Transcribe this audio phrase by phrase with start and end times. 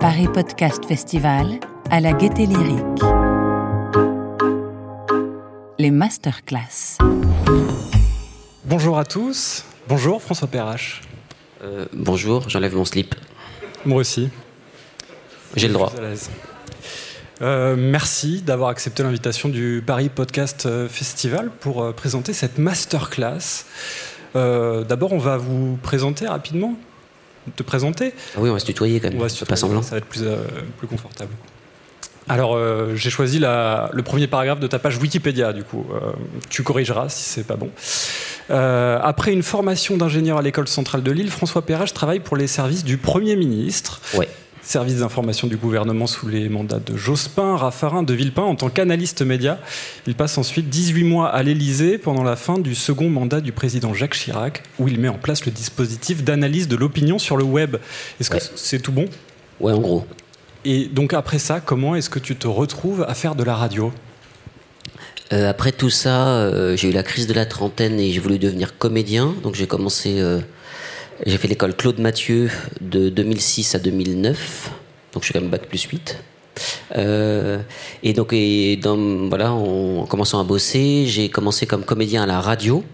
[0.00, 1.60] Paris Podcast Festival
[1.90, 3.02] à la Gaieté Lyrique.
[5.78, 6.98] Les masterclass.
[8.64, 9.64] Bonjour à tous.
[9.88, 11.02] Bonjour François Perrache.
[11.62, 13.14] Euh, bonjour, j'enlève mon slip.
[13.84, 14.30] Moi aussi.
[15.54, 15.92] J'ai le droit.
[17.42, 23.64] Euh, merci d'avoir accepté l'invitation du Paris Podcast euh, Festival pour euh, présenter cette masterclass.
[24.36, 26.74] Euh, D'abord, on va vous présenter rapidement.
[27.54, 28.12] Te présenter.
[28.34, 29.18] Ah oui, on va se tutoyer quand même.
[29.18, 29.82] On va se pas semblant.
[29.82, 30.36] Ça va être plus, euh,
[30.78, 31.30] plus confortable.
[32.28, 32.58] Alors,
[32.96, 35.86] j'ai choisi la- le premier paragraphe de ta page Wikipédia, du coup.
[36.50, 37.70] Tu corrigeras si c'est pas bon.
[38.50, 42.48] Euh, après une formation d'ingénieur à l'école centrale de Lille, François Perrache travaille pour les
[42.48, 44.28] services du Premier ministre, Ouais.
[44.66, 49.22] Service d'information du gouvernement sous les mandats de Jospin, Raffarin, de Villepin en tant qu'analyste
[49.22, 49.58] média.
[50.06, 53.94] Il passe ensuite 18 mois à l'Élysée pendant la fin du second mandat du président
[53.94, 57.76] Jacques Chirac, où il met en place le dispositif d'analyse de l'opinion sur le web.
[58.20, 58.42] Est-ce que Ouais.
[58.56, 59.06] c'est tout bon?
[59.60, 60.04] Ouais, en gros.
[60.64, 63.92] et donc après ça, comment est-ce que tu te retrouves à faire de la radio?
[65.32, 68.38] Euh, après tout ça, euh, j'ai eu la crise de la trentaine et j'ai voulu
[68.38, 69.34] devenir comédien.
[69.42, 70.20] Donc j'ai commencé.
[70.20, 70.40] euh,
[71.24, 72.50] j'ai fait l'école Claude Mathieu
[72.80, 74.70] de 2006 à 2009.
[75.12, 76.18] Donc je suis quand même bac plus 8.
[76.96, 77.58] Euh,
[78.02, 82.26] et donc, et dans, voilà, en, en commençant à bosser, j'ai commencé comme comédien à
[82.26, 82.84] la radio,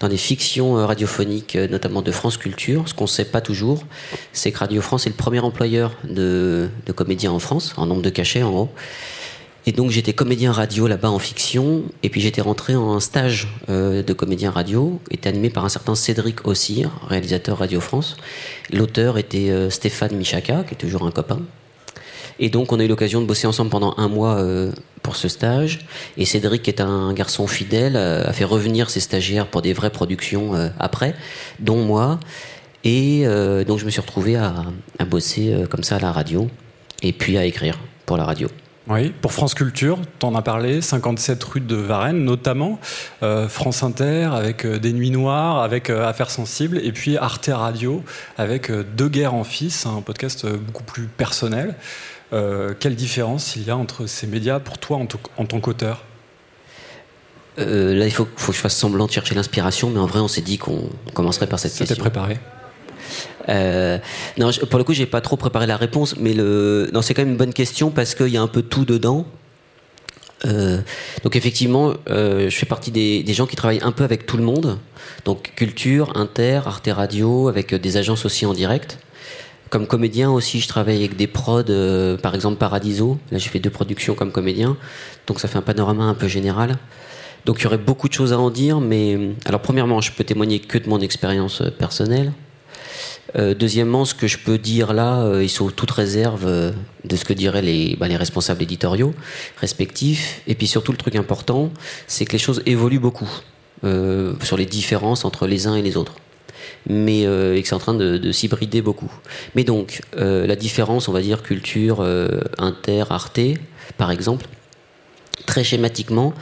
[0.00, 2.88] dans des fictions euh, radiophoniques, euh, notamment de France Culture.
[2.88, 3.84] Ce qu'on ne sait pas toujours,
[4.32, 8.02] c'est que Radio France est le premier employeur de, de comédiens en France, en nombre
[8.02, 8.68] de cachets en gros.
[9.68, 14.02] Et donc j'étais comédien radio là-bas en fiction, et puis j'étais rentré en stage euh,
[14.02, 18.16] de comédien radio, était animé par un certain Cédric Ossir, réalisateur Radio France.
[18.72, 21.42] L'auteur était euh, Stéphane Michaka, qui est toujours un copain.
[22.38, 25.28] Et donc on a eu l'occasion de bosser ensemble pendant un mois euh, pour ce
[25.28, 25.80] stage.
[26.16, 29.90] Et Cédric, qui est un garçon fidèle, a fait revenir ses stagiaires pour des vraies
[29.90, 31.14] productions après,
[31.58, 32.20] dont moi.
[32.84, 33.26] Et
[33.66, 34.64] donc je me suis retrouvé à,
[35.06, 36.48] bosser comme ça à la radio,
[37.02, 38.48] et puis à écrire pour la radio.
[38.88, 42.78] Oui, pour France Culture, t'en as parlé, 57 rue de Varennes notamment,
[43.22, 47.50] euh, France Inter avec euh, Des Nuits Noires, avec euh, Affaires Sensibles, et puis Arte
[47.52, 48.02] Radio
[48.38, 51.74] avec Deux Guerres en Fils, un podcast beaucoup plus personnel.
[52.30, 56.04] Quelle différence il y a entre ces médias pour toi en, tant- en tant qu'auteur?
[57.56, 60.28] Là, il faut, faut que je fasse semblant de chercher l'inspiration, mais en vrai, on
[60.28, 62.02] s'est dit qu'on commencerait par cette C'était question.
[62.02, 62.38] préparé
[63.48, 63.98] Euh,
[64.36, 67.22] non, pour le coup, j'ai pas trop préparé la réponse, mais le, non, c'est quand
[67.22, 69.26] même une bonne question parce qu'il y a un peu tout dedans.
[70.46, 70.78] Euh,
[71.24, 74.44] donc effectivement, euh, je fais partie des, gens qui travaillent un peu avec tout le
[74.44, 74.78] monde,
[75.24, 78.98] donc culture, inter, arte radio, avec des agences aussi en direct.
[79.70, 81.64] Comme comédien aussi, je travaille avec des prods,
[82.22, 83.18] par exemple Paradiso.
[83.30, 84.76] Là, j'ai fait deux productions comme comédien,
[85.26, 86.78] donc ça fait un panorama un peu général.
[87.44, 90.24] Donc il y aurait beaucoup de choses à en dire, mais alors premièrement, je peux
[90.24, 92.32] témoigner que de mon expérience personnelle.
[93.36, 96.72] Euh, deuxièmement, ce que je peux dire là, euh, ils sont toutes réserves euh,
[97.04, 99.14] de ce que diraient les, bah, les responsables éditoriaux
[99.60, 100.40] respectifs.
[100.46, 101.70] Et puis surtout, le truc important,
[102.06, 103.28] c'est que les choses évoluent beaucoup
[103.84, 106.16] euh, sur les différences entre les uns et les autres.
[106.88, 109.10] Mais et que c'est en train de, de s'hybrider beaucoup.
[109.54, 113.40] Mais donc, la différence, on va dire, culture, euh, inter, arte,
[113.96, 114.46] par exemple,
[115.46, 116.34] très schématiquement,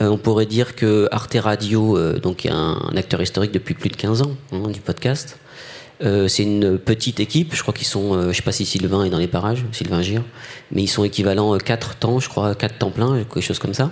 [0.00, 3.96] on pourrait dire que Arte Radio, donc est un, un acteur historique depuis plus de
[3.96, 5.38] 15 ans hein, du podcast,
[6.02, 9.04] euh, c'est une petite équipe, je crois qu'ils sont, euh, je sais pas si Sylvain
[9.04, 10.22] est dans les parages, Sylvain Gire,
[10.70, 13.74] mais ils sont équivalents euh, 4 temps, je crois, 4 temps plein, quelque chose comme
[13.74, 13.90] ça.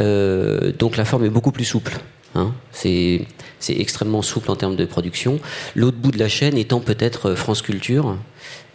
[0.00, 1.98] Euh, donc la forme est beaucoup plus souple.
[2.34, 2.52] hein.
[2.72, 3.26] C'est
[3.68, 5.38] extrêmement souple en termes de production.
[5.76, 8.16] L'autre bout de la chaîne étant peut-être euh, France Culture.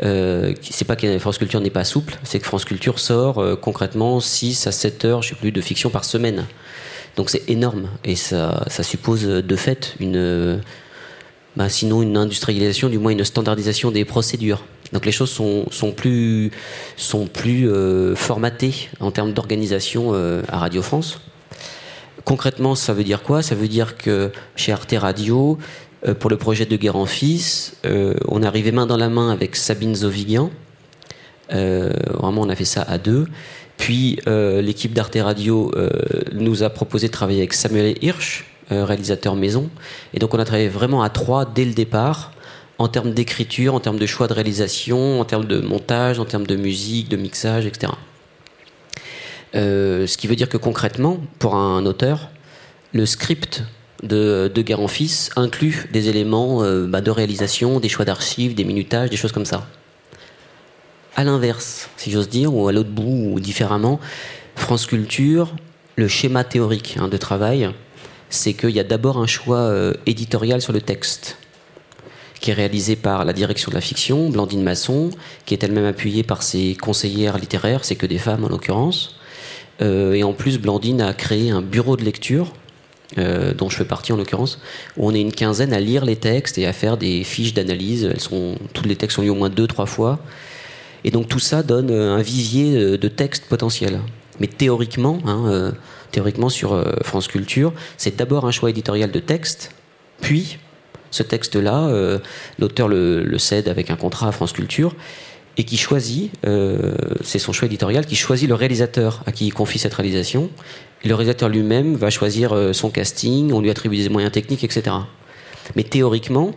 [0.04, 3.56] Euh, c'est pas que France Culture n'est pas souple, c'est que France Culture sort euh,
[3.56, 6.46] concrètement 6 à 7 heures, je sais plus, de fiction par semaine.
[7.16, 10.58] Donc c'est énorme et ça, suppose euh, de fait une, euh,
[11.58, 14.64] bah, sinon une industrialisation, du moins une standardisation des procédures.
[14.94, 16.52] Donc les choses sont, sont plus,
[16.96, 21.20] sont plus euh, formatées en termes d'organisation euh, à Radio France.
[22.24, 23.42] Concrètement, ça veut dire quoi?
[23.42, 25.58] Ça veut dire que chez Arte Radio,
[26.08, 29.10] euh, pour le projet de Guerre en Fils, euh, on est arrivé main dans la
[29.10, 30.50] main avec Sabine Zovigian.
[31.54, 33.28] Euh, vraiment, on a fait ça à deux.
[33.78, 35.72] Puis euh, l'équipe d'Arte Radio
[36.34, 39.70] nous a proposé de travailler avec Samuel Hirsch, réalisateur maison.
[40.14, 42.32] Et donc on a travaillé vraiment à trois dès le départ,
[42.78, 46.48] en termes d'écriture, en termes de choix de réalisation, en termes de montage, en termes
[46.48, 47.94] de musique, de mixage, etc.
[49.56, 52.30] Euh, ce qui veut dire que concrètement, pour un auteur,
[52.94, 53.64] le script
[54.04, 58.56] de, de Guerre en Fils inclut des éléments euh, bah, de réalisation, des choix d'archives,
[58.56, 59.68] des minutages, des choses comme ça.
[61.16, 64.02] À l'inverse, si j'ose dire, ou à l'autre bout, ou différemment,
[64.56, 65.56] France Culture,
[65.96, 67.70] le schéma théorique hein, de travail,
[68.30, 69.72] c'est qu'il y a d'abord un choix
[70.06, 71.38] éditorial sur le texte
[72.46, 75.10] qui est réalisé par la direction de la fiction, Blandine Masson,
[75.48, 79.16] qui est elle-même appuyée par ses conseillères littéraires, c'est que des femmes en l'occurrence.
[79.82, 82.54] Euh, et en plus, Blandine a créé un bureau de lecture,
[83.18, 84.60] euh, dont je fais partie en l'occurrence,
[84.96, 88.04] où on est une quinzaine à lire les textes et à faire des fiches d'analyse.
[88.04, 90.20] Elles sont, tous les textes sont lus au moins deux, trois fois.
[91.04, 94.02] Et donc tout ça donne un vivier de textes potentiels.
[94.40, 95.74] Mais théoriquement, hein,
[96.12, 99.72] théoriquement sur France Culture, c'est d'abord un choix éditorial de texte,
[100.22, 100.58] puis
[101.16, 102.20] ce texte-là, euh,
[102.60, 104.96] l'auteur le, cède avec un contrat à France Culture
[105.58, 106.94] et qui choisit, euh,
[107.24, 110.50] c'est son choix éditorial, qui choisit le réalisateur à qui il confie cette réalisation.
[111.04, 114.66] Et le réalisateur lui-même va choisir euh, son casting, on lui attribue des moyens techniques,
[114.66, 114.98] etc.
[115.78, 116.52] Mais théoriquement,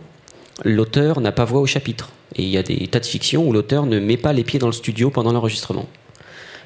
[0.65, 2.09] l'auteur n'a pas voix au chapitre.
[2.35, 4.59] Et il y a des tas de fictions où l'auteur ne met pas les pieds
[4.59, 5.87] dans le studio pendant l'enregistrement.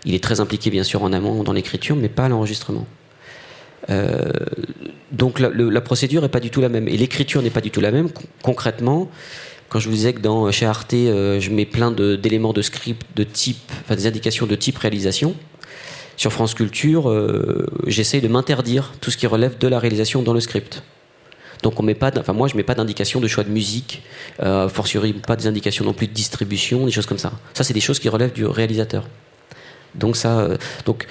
[0.06, 2.86] Il est très impliqué bien sûr en amont dans l'écriture, mais pas à l'enregistrement.
[3.90, 4.32] Euh,
[5.12, 7.82] donc la, procédure n'est pas du tout la même et l'écriture n'est pas du tout
[7.82, 8.10] la même.
[8.42, 9.10] Concrètement,
[9.70, 13.06] quand je vous disais que dans, chez Arte, euh, je mets plein d'éléments de, script,
[13.16, 15.36] de type, enfin des indications de type réalisation,
[16.16, 20.34] sur France Culture, euh, j'essaye de m'interdire tout ce qui relève de la réalisation dans
[20.34, 20.84] le script.
[21.64, 24.04] Donc on met pas, enfin moi je mets pas d'indication de choix de musique,
[24.42, 27.32] euh, fortiori pas des indications non plus de distribution, des choses comme ça.
[27.54, 29.08] Ça c'est des choses qui relèvent du réalisateur.
[29.96, 30.48] Donc ça,
[30.86, 31.08] donc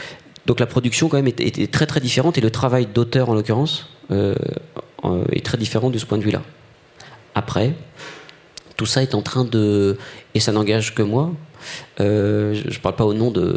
[0.46, 3.88] donc la production quand même est, très très différente et le travail d'auteur en l'occurrence
[4.10, 4.34] euh,
[5.04, 6.42] euh, est très différent de ce point de vue-là.
[7.34, 7.74] Après,
[8.76, 9.96] tout ça est en train de
[10.34, 11.30] et ça n'engage que moi.
[12.00, 13.56] Euh, je ne parle pas au nom de,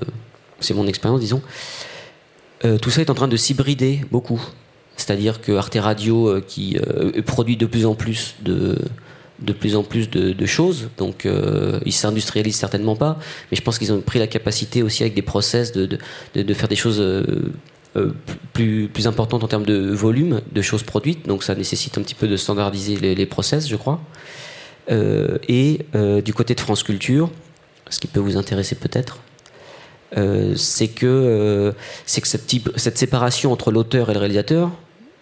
[0.60, 1.42] c'est mon expérience disons.
[2.81, 4.42] tout ça est en train de s'hybrider beaucoup.
[4.95, 6.77] C'est-à-dire que Arte Radio, qui
[7.25, 8.77] produit de plus en plus de,
[9.40, 10.90] de plus en plus de, choses.
[10.98, 13.18] Donc, euh, ils s'industrialisent certainement pas,
[13.52, 15.98] mais je pense qu'ils ont pris la capacité aussi avec des process de,
[16.54, 17.52] faire des choses euh,
[17.96, 18.12] euh,
[18.54, 21.28] plus, importantes en termes de volume de choses produites.
[21.28, 24.00] Donc, ça nécessite un petit peu de standardiser les, process, je crois.
[24.90, 25.80] et
[26.24, 27.30] du côté de France Culture,
[27.90, 29.20] ce qui peut vous intéresser peut-être,
[30.56, 31.74] c'est que,
[32.06, 34.72] c'est que cette, séparation entre l'auteur et le réalisateur,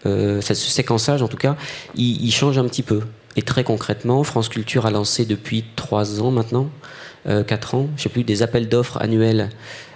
[0.04, 1.56] ce séquençage en tout cas,
[1.96, 3.02] il change un petit peu.
[3.36, 6.70] Et très concrètement, France Culture a lancé depuis trois ans maintenant,
[7.28, 9.50] euh, quatre ans, je sais plus, des appels d'offres annuels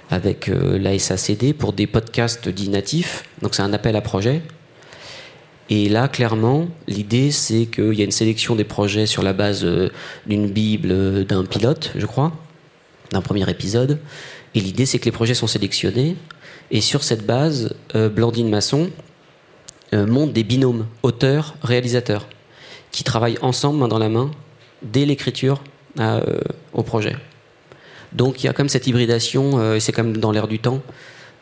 [0.10, 3.26] avec euh, la SACD pour des podcasts dits natifs.
[3.42, 4.42] Donc c'est un appel à projet.
[5.70, 9.66] Et là, clairement, l'idée, c'est qu'il y a une sélection des projets sur la base
[9.66, 9.90] euh,
[10.26, 12.32] d'une Bible, d'un pilote, je crois,
[13.12, 14.00] d'un premier épisode.
[14.56, 16.16] Et l'idée, c'est que les projets sont sélectionnés.
[16.72, 18.90] Et sur cette base, Blandine Masson
[19.94, 22.28] monte des binômes auteur-réalisateur
[22.98, 24.32] qui travaillent ensemble, main dans la main,
[24.82, 25.62] dès l'écriture
[26.00, 26.40] euh,
[26.74, 27.16] au projet.
[28.12, 30.82] Donc il y a comme cette hybridation, euh, et c'est comme dans l'air du temps,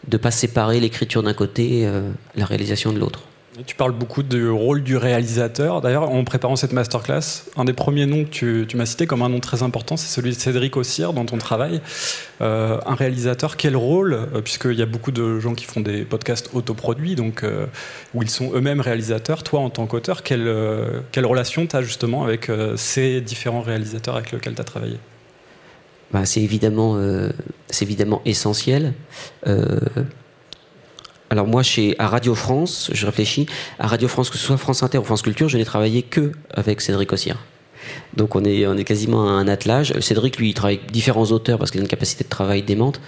[0.05, 3.21] de ne pas séparer l'écriture d'un côté euh, la réalisation de l'autre.
[3.65, 5.79] Tu parles beaucoup du rôle du réalisateur.
[5.79, 9.29] D'ailleurs, en préparant cette masterclass, un des premiers noms que tu, m'as cité comme un
[9.29, 11.79] nom très important, c'est celui de Cédric Ossir dans ton travail.
[12.41, 14.13] Euh, un réalisateur, quel rôle?
[14.13, 17.67] Euh, Puisqu'il y a beaucoup de gens qui font des podcasts autoproduits, donc euh,
[18.13, 19.43] où ils sont eux-mêmes réalisateurs.
[19.43, 20.49] Toi, en tant qu'auteur, quelle,
[21.17, 24.97] relation tu as justement avec ces différents réalisateurs avec lesquels tu as travaillé?
[26.11, 26.99] Bah, c'est évidemment,
[27.81, 28.93] évidemment essentiel.
[31.29, 33.47] Alors moi, chez, à Radio France, je réfléchis,
[33.79, 36.31] à Radio France, que ce soit France Inter ou France Culture, je n'ai travaillé que
[36.53, 37.37] avec Cédric Ossir.
[38.15, 39.99] Donc on est, quasiment à un attelage.
[39.99, 43.01] Cédric, lui, il travaille avec différents auteurs parce qu'il a une capacité de travail démente.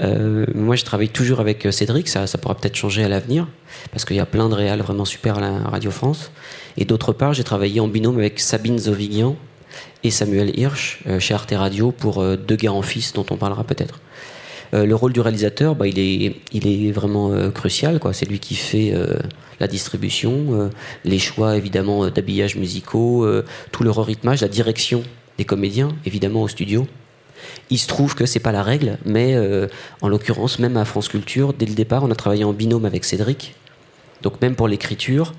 [0.00, 3.46] Euh, moi, je travaille toujours avec Cédric, ça, pourra peut-être changer à l'avenir,
[3.92, 6.30] parce qu'il y a plein de réals vraiment super à la Radio France.
[6.76, 9.36] Et d'autre part, j'ai travaillé en binôme avec Sabine Zovigian
[10.04, 13.36] et Samuel Hirsch euh, chez Arte Radio pour euh, Deux guerres en fils, dont on
[13.36, 14.00] parlera peut-être.
[14.74, 17.98] Euh, le rôle du réalisateur, bah, il, est, il est vraiment euh, crucial.
[17.98, 18.12] Quoi.
[18.12, 19.16] C'est lui qui fait euh,
[19.60, 20.70] la distribution,
[21.04, 23.26] les choix évidemment d'habillage musicaux,
[23.72, 25.02] tout le rythmage, la direction
[25.38, 26.86] des comédiens, évidemment au studio.
[27.70, 29.34] Il se trouve que c'est pas la règle, mais
[30.02, 33.06] en l'occurrence, même à France Culture, dès le départ, on a travaillé en binôme avec
[33.06, 33.54] Cédric.
[34.20, 35.32] Donc même pour l'écriture,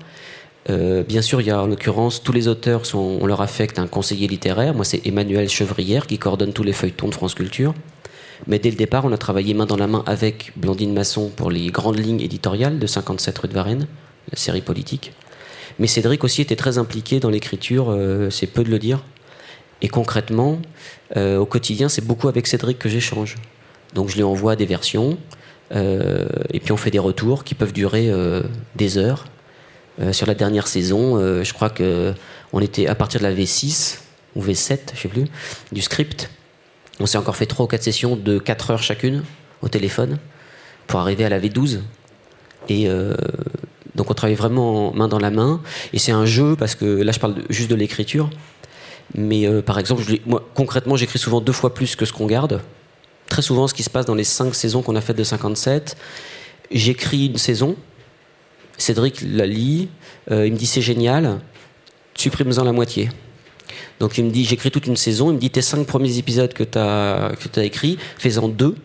[0.66, 3.86] bien sûr, il y a en l'occurrence tous les auteurs, sont, on leur affecte un
[3.86, 4.74] conseiller littéraire.
[4.74, 7.72] Moi, c'est Emmanuel Chevrière qui coordonne tous les feuilletons de France Culture.
[8.46, 11.50] Mais dès le départ, on a travaillé main dans la main avec Blandine Masson pour
[11.50, 13.86] les grandes lignes éditoriales de 57 rue de Varennes,
[14.30, 15.12] la série politique.
[15.78, 19.04] Mais Cédric aussi était très impliqué dans l'écriture, euh, c'est peu de le dire.
[19.80, 20.60] Et concrètement,
[21.16, 23.36] euh, au quotidien, c'est beaucoup avec Cédric que j'échange.
[23.94, 25.18] Donc je lui envoie des versions,
[25.74, 28.10] euh, et puis on fait des retours qui peuvent durer
[28.76, 29.26] des heures.
[30.12, 32.14] sur la dernière saison, je crois que
[32.52, 33.98] on était à partir de la V6
[34.36, 35.24] ou V7, je sais plus,
[35.72, 36.30] du script.
[37.00, 39.22] On s'est encore fait trois ou quatre sessions de 4 heures chacune
[39.62, 40.18] au téléphone
[40.86, 41.80] pour arriver à la V12.
[42.68, 43.14] Et euh,
[43.94, 45.60] Donc on travaille vraiment main dans la main.
[45.92, 48.30] Et c'est un jeu, parce que là je parle juste de l'écriture.
[49.14, 52.60] Mais euh, par exemple, moi, concrètement, j'écris souvent deux fois plus que ce qu'on garde.
[53.28, 55.96] Très souvent, ce qui se passe dans les cinq saisons qu'on a faites de 57,
[56.70, 57.76] j'écris une saison,
[58.78, 59.88] Cédric la lit,
[60.30, 61.40] euh, il me dit c'est génial,
[62.14, 63.10] supprime-en la moitié.
[64.00, 66.52] Donc il me dit j'écris toute une saison, il me dit tes cinq premiers épisodes
[66.52, 68.76] que tu as, que as écrits, fais-en deux,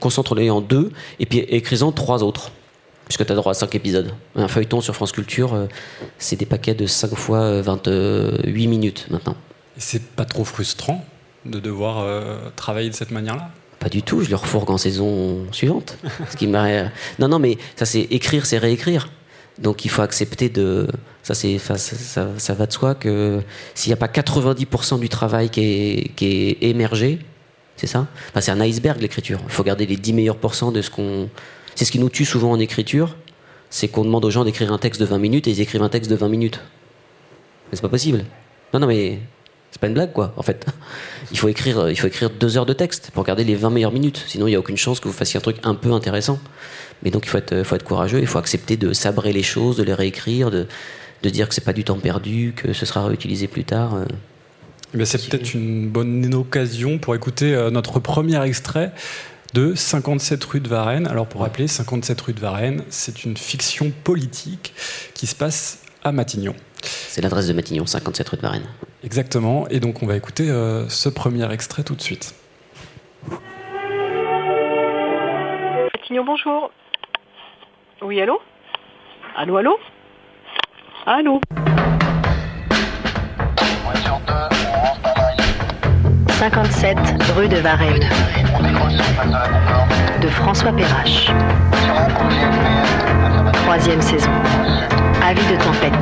[0.00, 2.50] concentre-les en deux, et puis écris-en trois autres
[3.06, 4.14] puisque tu as droit à 5 épisodes.
[4.34, 5.66] Un feuilleton sur France Culture, euh,
[6.18, 9.36] c'est des paquets de 5 fois 28 euh, minutes maintenant.
[9.76, 11.04] Et c'est pas trop frustrant
[11.44, 13.50] de devoir euh, travailler de cette manière-là?
[13.78, 15.98] Pas du tout, je le refourgue en saison suivante.
[16.30, 16.88] ce qui non,
[17.18, 19.10] non, mais ça c'est écrire, c'est réécrire.
[19.58, 20.88] Donc il faut accepter de.
[21.22, 23.40] Ça, c'est, ça, ça, va de soi que
[23.74, 27.18] s'il n'y a pas 90% du travail qui est, qui est émergé,
[27.76, 28.06] c'est ça?
[28.28, 29.40] Enfin, C'est un iceberg l'écriture.
[29.44, 31.30] Il faut garder les 10 meilleurs pourcents de ce qu'on
[31.74, 33.16] c'est ce qui nous tue souvent en écriture,
[33.70, 35.88] c'est qu'on demande aux gens d'écrire un texte de 20 minutes et ils écrivent un
[35.88, 36.60] texte de 20 minutes.
[37.70, 38.24] Mais c'est pas possible.
[38.72, 39.18] Non, non, mais
[39.70, 40.66] c'est pas une blague, quoi, en fait.
[41.32, 43.90] Il faut écrire, il faut écrire deux heures de texte pour garder les 20 meilleures
[43.90, 44.22] minutes.
[44.28, 46.38] Sinon, il n'y a aucune chance que vous fassiez un truc un peu intéressant.
[47.04, 49.76] Mais donc, il faut être, faut être courageux, il faut accepter de sabrer les choses,
[49.76, 50.66] de les réécrire, de,
[51.22, 54.04] de dire que c'est pas du temps perdu, que ce sera réutilisé plus tard.
[54.94, 58.92] Mais c'est peut-être une bonne occasion pour écouter euh, notre premier extrait
[59.52, 61.08] de 57 rue de Varennes.
[61.08, 64.72] Alors pour rappeler, 57 rue de Varennes, c'est une fiction politique
[65.14, 66.54] qui se passe à Matignon.
[66.82, 68.66] C'est l'adresse de Matignon, 57 rue de Varennes.
[69.02, 72.34] Exactement, et donc on va écouter euh, ce premier extrait tout de suite.
[75.92, 76.70] Matignon, bonjour.
[78.04, 78.38] Oui, allô
[79.34, 79.80] Allô, allô
[81.06, 81.40] Allô
[86.28, 86.98] 57
[87.34, 88.06] rue de Varennes.
[90.20, 91.32] De François Perrache.
[93.54, 94.30] Troisième saison.
[95.26, 95.94] Avis de tempête.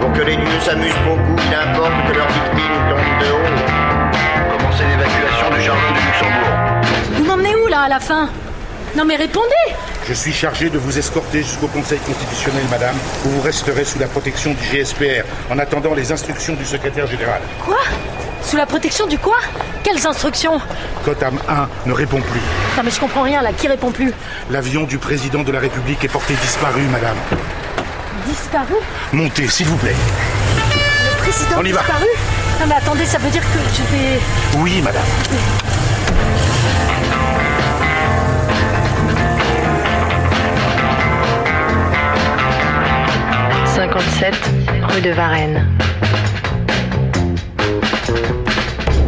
[0.00, 4.58] Pour que les dieux s'amusent beaucoup, il importe que leurs victimes tombent de haut.
[4.58, 6.78] Commencez l'évacuation du jardin du Luxembourg.
[7.12, 8.28] Vous m'emmenez où là à la fin?
[8.96, 9.54] Non mais répondez
[10.08, 14.06] je suis chargé de vous escorter jusqu'au Conseil constitutionnel, madame, où vous resterez sous la
[14.06, 17.42] protection du GSPR, en attendant les instructions du secrétaire général.
[17.62, 17.76] Quoi?
[18.42, 19.36] Sous la protection du quoi?
[19.84, 20.58] Quelles instructions?
[21.04, 22.40] Cotam 1 ne répond plus.
[22.78, 24.14] Non mais je comprends rien là, qui répond plus?
[24.48, 27.18] L'avion du président de la République est porté disparu, madame.
[28.26, 28.76] Disparu?
[29.12, 29.96] Montez, s'il vous plaît.
[31.04, 32.06] Le président On y disparu?
[32.60, 34.20] Non mais attendez, ça veut dire que je vais...
[34.56, 35.04] Oui, madame.
[43.78, 44.34] 57
[44.88, 45.64] rue de Varennes.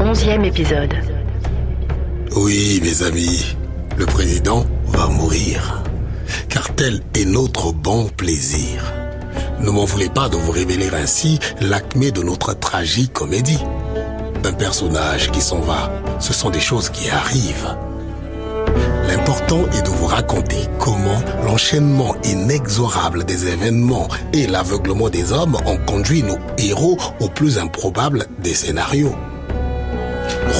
[0.00, 0.94] Onzième épisode.
[2.36, 3.56] Oui, mes amis,
[3.98, 5.82] le président va mourir.
[6.48, 8.84] Car tel est notre bon plaisir.
[9.58, 13.58] Ne m'en voulez pas de vous révéler ainsi l'acmé de notre tragique comédie.
[14.44, 17.74] Un personnage qui s'en va, ce sont des choses qui arrivent.
[19.30, 25.76] L'important est de vous raconter comment l'enchaînement inexorable des événements et l'aveuglement des hommes ont
[25.86, 29.14] conduit nos héros au plus improbable des scénarios.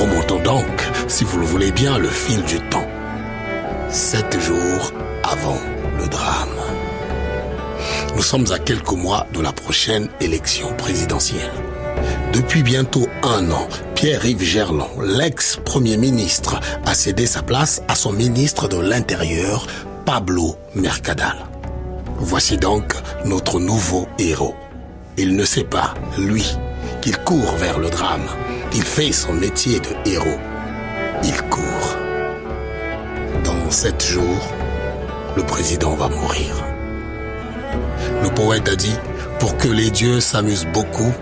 [0.00, 2.86] Remontons donc, si vous le voulez bien, le fil du temps.
[3.88, 4.92] Sept jours
[5.24, 5.58] avant
[5.98, 6.48] le drame.
[8.14, 11.50] Nous sommes à quelques mois de la prochaine élection présidentielle.
[12.32, 18.68] Depuis bientôt un an, Pierre-Yves Gerland, l'ex-premier ministre, a cédé sa place à son ministre
[18.68, 19.66] de l'Intérieur,
[20.06, 21.37] Pablo Mercadal.
[22.18, 22.94] Voici donc
[23.25, 24.54] notre nouveau héros.
[25.16, 26.56] Il ne sait pas, lui,
[27.00, 28.28] qu'il court vers le drame.
[28.75, 30.38] Il fait son métier de héros.
[31.25, 31.96] Il court.
[33.44, 34.52] Dans sept jours,
[35.37, 36.54] le président va mourir.
[38.22, 38.96] Le poète a dit,
[39.40, 41.12] pour que les dieux s'amusent beaucoup,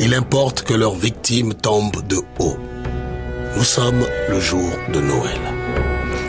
[0.00, 2.56] il importe que leurs victimes tombent de haut.
[3.56, 5.40] Nous sommes le jour de Noël.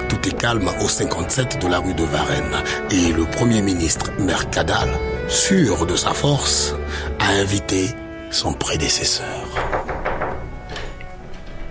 [0.08, 4.90] Tout est calme au 57 de la rue de Varennes et le Premier ministre Mercadal,
[5.28, 6.74] sûr de sa force,
[7.20, 7.90] a invité
[8.32, 9.26] son prédécesseur.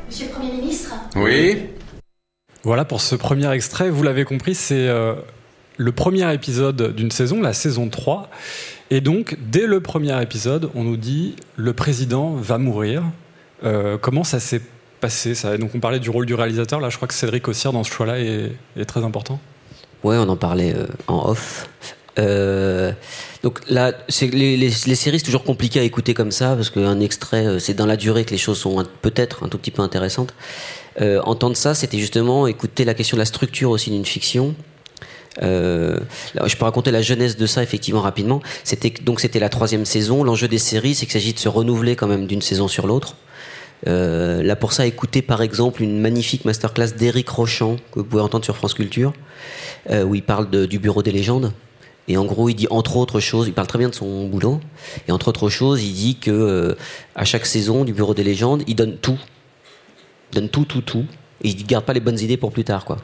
[0.09, 1.71] Monsieur le Premier ministre Oui
[2.63, 3.89] Voilà pour ce premier extrait.
[3.89, 5.15] Vous l'avez compris, c'est euh,
[5.77, 8.31] le premier épisode d'une saison, la saison 3.
[8.91, 13.03] Et donc, dès le premier épisode, on nous dit le président va mourir.
[13.65, 14.63] Euh, comment ça s'est
[15.01, 16.81] passé Donc, on parlait du rôle du réalisateur.
[16.81, 19.41] Là, je crois que Cédric Ossier, dans ce choix-là, est, très important.
[20.05, 21.69] Ouais, on en parlait euh, en off.
[22.19, 22.93] Euh,
[23.43, 23.93] donc là,
[24.23, 27.85] les, les, séries, c'est toujours compliqué à écouter comme ça, parce qu'un extrait, c'est dans
[27.85, 30.33] la durée que les choses sont peut-être un tout petit peu intéressantes.
[31.25, 34.55] entendre ça, c'était justement écouter la question de la structure aussi d'une fiction
[35.43, 35.99] Euh,
[36.45, 38.43] je peux raconter la jeunesse de ça effectivement rapidement.
[38.65, 40.25] C'était donc c'était la troisième saison.
[40.25, 43.17] L'enjeu des séries, c'est qu'il s'agit de se renouveler quand même d'une saison sur l'autre.
[43.87, 48.23] Euh, là pour ça, écoutez par exemple une magnifique masterclass d'Éric Rochant que vous pouvez
[48.23, 49.13] entendre sur France Culture,
[49.91, 51.53] euh, où il parle du Bureau des légendes.
[52.09, 54.61] Et en gros, il dit entre autres choses, il parle très bien de son boulot.
[55.09, 56.77] Et entre autres choses, il dit que
[57.17, 59.19] à chaque saison du Bureau des légendes, il donne tout,
[60.31, 61.05] il donne tout, tout, tout.
[61.43, 62.97] Il garde pas les bonnes idées pour plus tard, quoi.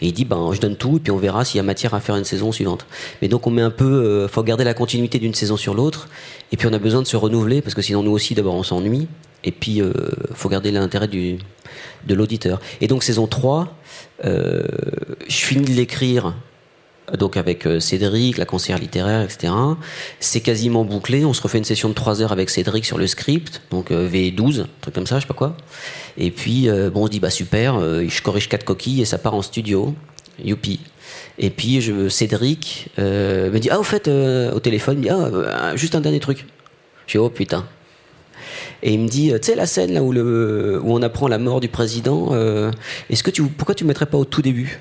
[0.00, 1.94] Et il dit, ben, je donne tout, et puis on verra s'il y a matière
[1.94, 2.86] à faire une saison suivante.
[3.22, 6.08] Mais donc, on met un peu, euh, faut garder la continuité d'une saison sur l'autre,
[6.52, 8.62] et puis on a besoin de se renouveler, parce que sinon, nous aussi, d'abord, on
[8.62, 9.08] s'ennuie,
[9.44, 9.92] et puis, euh,
[10.34, 12.60] faut garder l'intérêt de l'auditeur.
[12.80, 13.74] Et donc, saison 3,
[14.24, 14.62] euh,
[15.28, 16.34] je finis de l'écrire,
[17.16, 19.52] donc avec euh, Cédric, la conseillère littéraire, etc.
[20.20, 21.24] C'est quasiment bouclé.
[21.24, 24.08] On se refait une session de 3 heures avec Cédric sur le script, donc euh,
[24.08, 25.56] V12, un truc comme ça, je sais pas quoi.
[26.16, 29.18] Et puis, euh, bon, on se dit, bah super, je corrige quatre coquilles et ça
[29.18, 29.94] part en studio.
[30.42, 30.78] Youpi.
[31.38, 35.94] Et puis, Cédric me dit, ah, au fait, au téléphone, il me dit, ah, juste
[35.94, 36.46] un dernier truc.
[37.06, 37.64] Je dis, oh putain.
[38.82, 41.38] Et il me dit, tu sais, la scène là où, le, où on apprend la
[41.38, 42.70] mort du président, euh,
[43.10, 44.78] est-ce que tu, pourquoi tu mettrais pas au tout début?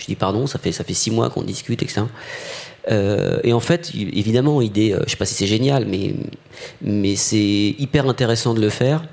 [0.00, 2.02] Je dis pardon, ça fait six mois qu'on discute, etc.
[2.90, 5.86] Euh, et en fait, évidemment, idée, euh, je sais pas si c'est génial,
[6.82, 9.04] mais c'est hyper intéressant de le faire.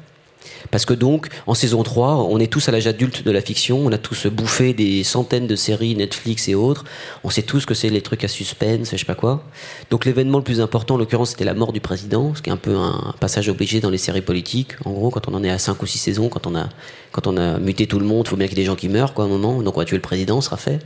[0.72, 3.86] Parce que donc, en saison 3, on est tous à l'âge adulte de la fiction,
[3.86, 6.86] on a tous bouffé des centaines de séries Netflix et autres,
[7.24, 9.44] on sait tous que c'est les trucs à suspense, je sais pas quoi.
[9.89, 12.54] Donc l'événement le plus important, en l'occurrence, c'était la mort du président, ce qui est
[12.54, 14.74] un peu un passage obligé dans les séries politiques.
[14.86, 16.70] En gros, quand on en est à 5 ou 6 saisons, quand on a,
[17.12, 18.75] quand on a muté tout le monde, il faut bien qu'il y ait des gens
[18.75, 20.80] qui meurent, quoi, à un moment, donc on va tuer le président, ce sera fait.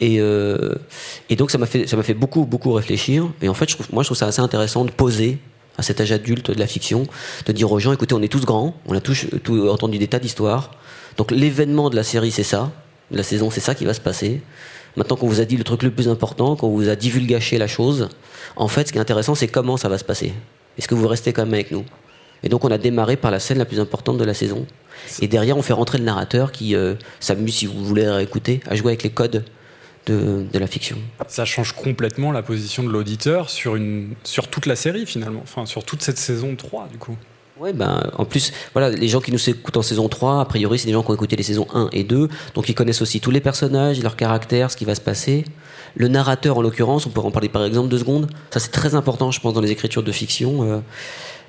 [0.00, 0.74] Et, euh,
[1.30, 3.28] et donc ça m'a fait, ça m'a fait beaucoup, beaucoup réfléchir.
[3.40, 5.38] Et en fait, moi, je trouve ça assez intéressant de poser
[5.78, 7.06] à cet âge adulte de la fiction,
[7.46, 10.08] de dire aux gens, écoutez, on est tous grands, on a tous tout entendu des
[10.08, 10.70] tas d'histoires.
[11.16, 12.70] Donc l'événement de la série, c'est ça.
[13.10, 14.40] La saison, c'est ça qui va se passer.
[14.96, 17.66] Maintenant qu'on vous a dit le truc le plus important, qu'on vous a divulgaché la
[17.66, 18.08] chose,
[18.56, 20.32] en fait, ce qui est intéressant, c'est comment ça va se passer.
[20.78, 21.84] Est-ce que vous restez quand même avec nous?
[22.42, 24.66] Et donc, on a démarré par la scène la plus importante de la saison.
[25.20, 28.74] Et derrière, on fait rentrer le narrateur qui euh, s'amuse, si vous voulez écouter, à
[28.74, 29.44] jouer avec les codes
[30.06, 30.98] de, de la fiction.
[31.28, 35.66] Ça change complètement la position de l'auditeur sur, une, sur toute la série finalement, enfin
[35.66, 37.16] sur toute cette saison 3 du coup.
[37.60, 40.80] Ouais, ben, en plus, voilà, les gens qui nous écoutent en saison 3, a priori,
[40.80, 43.20] c'est des gens qui ont écouté les saisons 1 et 2, donc ils connaissent aussi
[43.20, 45.44] tous les personnages, leurs caractères, ce qui va se passer.
[45.94, 48.28] Le narrateur, en l'occurrence, on pourrait en parler par exemple deux secondes.
[48.50, 50.64] Ça, c'est très important, je pense, dans les écritures de fiction.
[50.64, 50.80] Euh,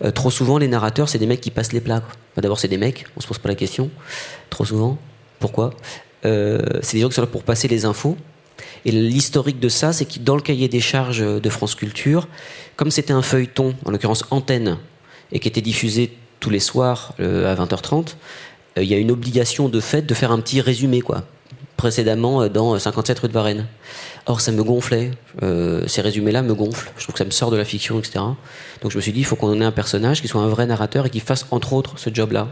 [0.04, 2.04] euh, trop souvent, les narrateurs, c'est des mecs qui passent les plats.
[2.38, 3.90] D'abord, c'est des mecs, on se pose pas la question.
[4.50, 4.98] Trop souvent.
[5.40, 5.72] Pourquoi?
[6.26, 8.18] Euh, C'est des gens qui sont là pour passer les infos.
[8.86, 12.28] Et l'historique de ça, c'est que dans le cahier des charges de France Culture,
[12.76, 14.78] comme c'était un feuilleton, en l'occurrence antenne,
[15.32, 18.16] et qui était diffusé tous les soirs euh, à 20h30,
[18.78, 21.24] euh, il y a une obligation de fait de faire un petit résumé, quoi.
[21.78, 23.68] Précédemment euh, dans 57 rue de Varennes.
[24.26, 25.12] Or, ça me gonflait.
[25.88, 26.92] Ces résumés-là me gonflent.
[26.98, 28.20] Je trouve que ça me sort de la fiction, etc.
[28.82, 30.66] Donc, je me suis dit, il faut qu'on ait un personnage qui soit un vrai
[30.66, 32.48] narrateur et qui fasse, entre autres, ce job-là.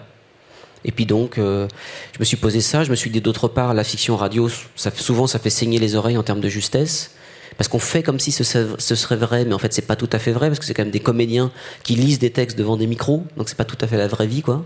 [0.84, 1.68] Et puis donc, euh,
[2.14, 2.84] je me suis posé ça.
[2.84, 5.96] Je me suis dit, d'autre part, la fiction radio, ça, souvent, ça fait saigner les
[5.96, 7.12] oreilles en termes de justesse.
[7.58, 10.20] Parce qu'on fait comme si ce, serait vrai, mais en fait, c'est pas tout à
[10.20, 11.52] fait vrai, parce que c'est quand même des comédiens
[11.84, 14.26] qui lisent des textes devant des micros, donc c'est pas tout à fait la vraie
[14.26, 14.66] vie, quoi.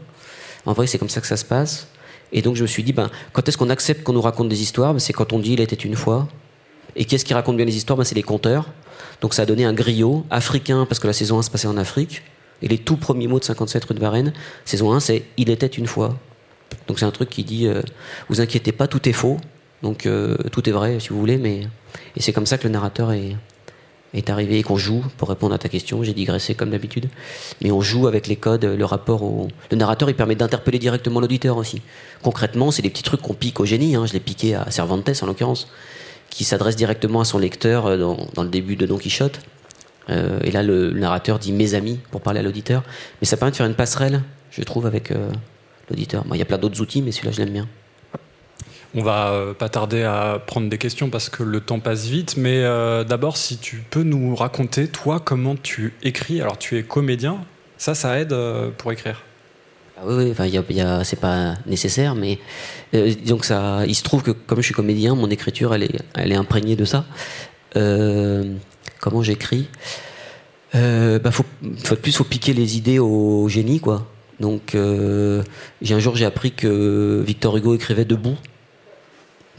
[0.65, 1.87] En vrai, c'est comme ça que ça se passe.
[2.31, 4.61] Et donc, je me suis dit, ben, quand est-ce qu'on accepte qu'on nous raconte des
[4.61, 4.93] histoires?
[4.93, 6.27] Ben, C'est quand on dit il était une fois.
[6.95, 7.97] Et qui est-ce qui raconte bien les histoires?
[7.97, 8.65] Ben, C'est les conteurs.
[9.21, 11.77] Donc, ça a donné un griot africain, parce que la saison 1 se passait en
[11.77, 12.23] Afrique.
[12.61, 15.67] Et les tout premiers mots de 57 rue de Varennes, saison 1, c'est il était
[15.67, 16.17] une fois.
[16.87, 17.81] Donc, c'est un truc qui dit euh,
[18.29, 19.37] vous inquiétez pas, tout est faux.
[19.81, 21.61] Donc, euh, tout est vrai, si vous voulez, mais.
[22.15, 23.35] Et c'est comme ça que le narrateur est,
[24.29, 27.09] arrivé et qu'on joue, pour répondre à ta question, j'ai digressé comme d'habitude,
[27.61, 29.49] mais on joue avec les codes, le rapport au...
[29.69, 31.81] Le narrateur, il permet d'interpeller directement l'auditeur aussi.
[32.23, 34.05] Concrètement, c'est des petits trucs qu'on pique au génie, hein.
[34.05, 35.67] je l'ai piqué à Cervantes en l'occurrence,
[36.29, 39.41] qui s'adresse directement à son lecteur euh, dans, dans le début de Don Quichotte.
[40.09, 42.83] Euh, et là, le, le narrateur dit mes amis pour parler à l'auditeur.
[43.21, 45.29] Mais ça permet de faire une passerelle, je trouve, avec euh,
[45.89, 46.23] l'auditeur.
[46.25, 47.67] Bon, Il y a plein d'autres outils, mais celui-là, je l'aime bien.
[48.93, 52.37] On va euh, pas tarder à prendre des questions parce que le temps passe vite,
[52.37, 56.41] mais euh, d'abord, si tu peux nous raconter, toi, comment tu écris?
[56.41, 57.39] Alors, tu es comédien,
[57.77, 58.33] ça, ça aide
[58.77, 59.23] pour écrire?
[59.97, 62.37] Ah oui, oui, enfin, y a, y a, c'est pas nécessaire, mais
[62.93, 66.01] euh, que ça, il se trouve que comme je suis comédien, mon écriture, elle est,
[66.15, 67.05] elle est imprégnée de ça.
[67.77, 68.55] Euh,
[69.05, 69.67] comment j'écris
[70.73, 71.45] euh, bah, faut,
[71.83, 74.07] faut plus, faut piquer les idées au génie, quoi.
[74.39, 75.43] Donc, euh,
[75.81, 78.35] j'ai un jour, j'ai appris que Victor Hugo écrivait debout,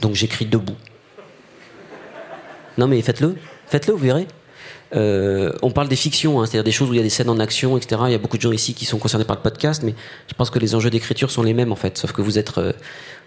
[0.00, 0.74] donc j'écris debout.
[2.76, 3.36] Non, mais faites-le,
[3.68, 4.26] faites-le, vous verrez.
[4.94, 7.30] Euh, on parle des fictions, hein, c'est-à-dire des choses où il y a des scènes
[7.30, 8.02] en action, etc.
[8.06, 9.94] Il y a beaucoup de gens ici qui sont concernés par le podcast, mais
[10.28, 12.58] je pense que les enjeux d'écriture sont les mêmes en fait, sauf que vous êtes,
[12.58, 12.72] euh,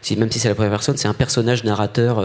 [0.01, 2.23] si, même si c'est la première personne, c'est un personnage narrateur.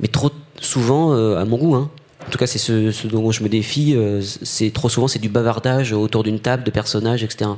[0.00, 1.74] Mais trop souvent à mon goût.
[1.74, 1.90] Hein.
[2.28, 3.96] En tout cas, c'est ce, dont je me défie.
[4.42, 7.48] c'est trop souvent c'est du bavardage autour d'une table de personnages, etc.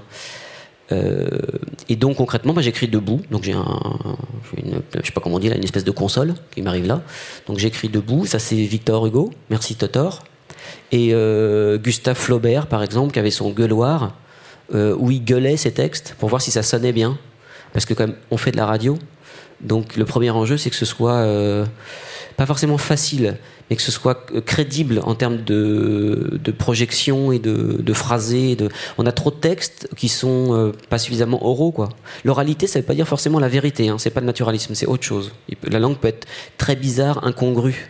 [0.93, 1.29] Euh,
[1.89, 3.21] et donc concrètement, bah, j'écris debout.
[3.33, 3.81] Donc j'ai un,
[4.57, 7.03] une, sais pas comment dire, une espèce de console qui m'arrive là.
[7.47, 8.27] Donc j'écris debout.
[8.27, 9.31] Ça c'est Victor Hugo.
[9.51, 10.23] Merci Totor.
[10.93, 14.15] Et euh, Gustave Flaubert, par exemple, qui avait son gueuloir
[14.73, 17.19] euh, où il gueulait ses textes pour voir si ça sonnait bien.
[17.73, 18.97] Parce que comme on fait de la radio,
[19.61, 21.25] donc le premier enjeu c'est que ce soit
[22.37, 23.37] pas forcément facile,
[23.71, 28.57] mais que ce soit crédible en termes de, de projection et de, de phrasé.
[28.99, 31.73] On a trop de textes qui sont euh, pas suffisamment oraux.
[32.25, 33.89] L'oralité, ça veut pas dire forcément la vérité.
[33.89, 33.97] Hein.
[33.99, 35.33] C'est pas le naturalisme, c'est autre chose.
[35.63, 36.27] La langue peut être
[36.59, 37.89] très bizarre, incongrue.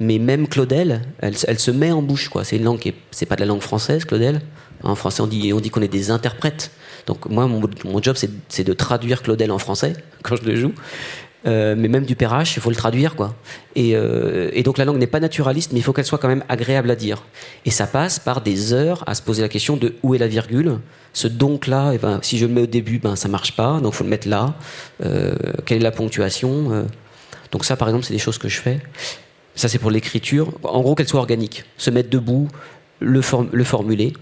[0.00, 2.28] Mais même Claudel, elle, se met en bouche.
[2.28, 2.42] Quoi.
[2.42, 4.42] C'est une langue qui est, c'est pas de la langue française, Claudel.
[4.82, 6.72] En français, on dit, on dit qu'on est des interprètes.
[7.06, 8.16] Donc moi, mon job,
[8.48, 9.92] c'est de traduire Claudel en français
[10.24, 10.72] quand je le joue.
[11.46, 13.34] Euh, mais même du perrache, il faut le traduire, quoi.
[13.76, 16.28] Et, euh, et donc la langue n'est pas naturaliste, mais il faut qu'elle soit quand
[16.28, 17.22] même agréable à dire.
[17.66, 20.26] Et ça passe par des heures à se poser la question de où est la
[20.26, 20.78] virgule.
[21.12, 23.92] Ce donc-là, eh ben, si je le mets au début, ben ça marche pas, donc
[23.92, 24.54] faut le mettre là.
[25.04, 25.34] Euh,
[25.66, 26.86] quelle est la ponctuation.
[27.52, 28.80] Donc ça, par exemple, c'est des choses que je fais.
[29.54, 30.50] Ça, c'est pour l'écriture.
[30.62, 31.64] En gros, qu'elle soit organique.
[31.76, 32.48] Se mettre debout,
[33.00, 33.20] le,
[33.52, 34.14] le formuler.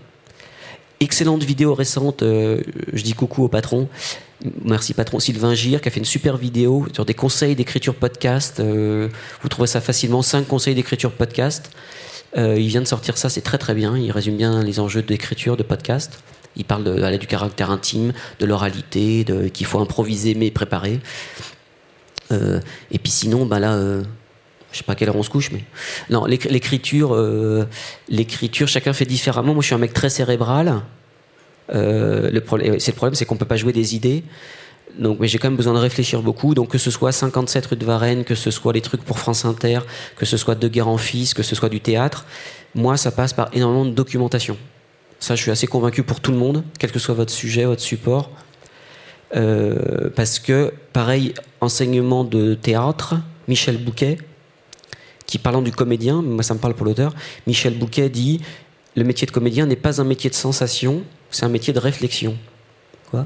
[1.00, 3.88] Excellente vidéo récente, je dis coucou au patron,
[4.64, 8.58] Merci patron Sylvain Gire qui a fait une super vidéo sur des conseils d'écriture podcast.
[8.60, 9.08] Euh,
[9.42, 11.70] vous trouvez ça facilement, 5 conseils d'écriture podcast.
[12.36, 13.96] Euh, il vient de sortir ça, c'est très très bien.
[13.96, 16.18] Il résume bien les enjeux d'écriture de podcast.
[16.56, 21.00] Il parle de, du caractère intime, de l'oralité, qu'il faut improviser mais préparer.
[22.30, 23.78] Euh, et puis sinon, bah là,
[24.72, 25.64] je sais pas à quelle heure on se couche, mais
[26.10, 27.16] non, l'écriture,
[28.08, 29.54] l'écriture, chacun fait différemment.
[29.54, 30.82] Moi, je suis un mec très cérébral.
[31.74, 34.22] Euh, le problème, c'est le problème, c'est qu'on peut pas jouer des idées.
[34.98, 36.54] Donc, mais j'ai quand même besoin de réfléchir beaucoup.
[36.54, 39.44] Donc, que ce soit 57 rue de Varennes, que ce soit les trucs pour France
[39.44, 39.80] Inter,
[40.16, 42.26] que ce soit De Guerre en Fils, que ce soit du théâtre,
[42.74, 44.56] moi, ça passe par énormément de documentation.
[45.18, 47.80] Ça, je suis assez convaincu pour tout le monde, quel que soit votre sujet, votre
[47.80, 48.30] support.
[49.34, 53.14] Euh, parce que, pareil, enseignement de théâtre,
[53.48, 54.18] Michel Bouquet,
[55.26, 57.14] qui parlant du comédien, moi ça me parle pour l'auteur,
[57.46, 58.40] Michel Bouquet dit
[58.96, 62.36] le métier de comédien n'est pas un métier de sensation, c'est un métier de réflexion.
[63.10, 63.24] Quoi?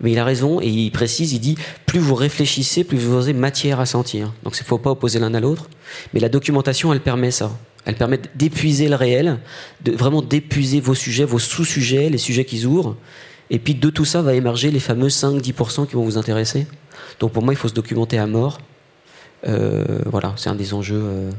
[0.00, 3.32] Mais il a raison et il précise, il dit plus vous réfléchissez, plus vous avez
[3.32, 4.32] matière à sentir.
[4.42, 5.70] Donc il ne faut pas opposer l'un à l'autre.
[6.12, 7.50] Mais la documentation, elle permet ça.
[7.84, 9.38] Elle permet d'épuiser le réel,
[9.82, 12.96] de vraiment d'épuiser vos sujets, vos sous-sujets, les sujets qui ouvrent.
[13.50, 16.66] Et puis de tout ça va émerger les fameux 5-10% qui vont vous intéresser.
[17.20, 18.58] Donc pour moi, il faut se documenter à mort.
[19.46, 21.02] Euh, voilà, c'est un des enjeux.
[21.02, 21.30] Euh,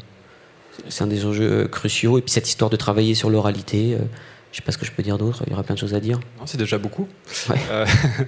[0.90, 2.18] c'est un des enjeux euh, cruciaux.
[2.20, 3.98] Et puis cette histoire de travailler sur l'oralité.
[4.56, 5.94] Je sais pas ce que je peux dire d'autre, il y aura plein de choses
[5.94, 6.18] à dire.
[6.46, 7.10] C'est déjà beaucoup.
[7.70, 7.86] Euh,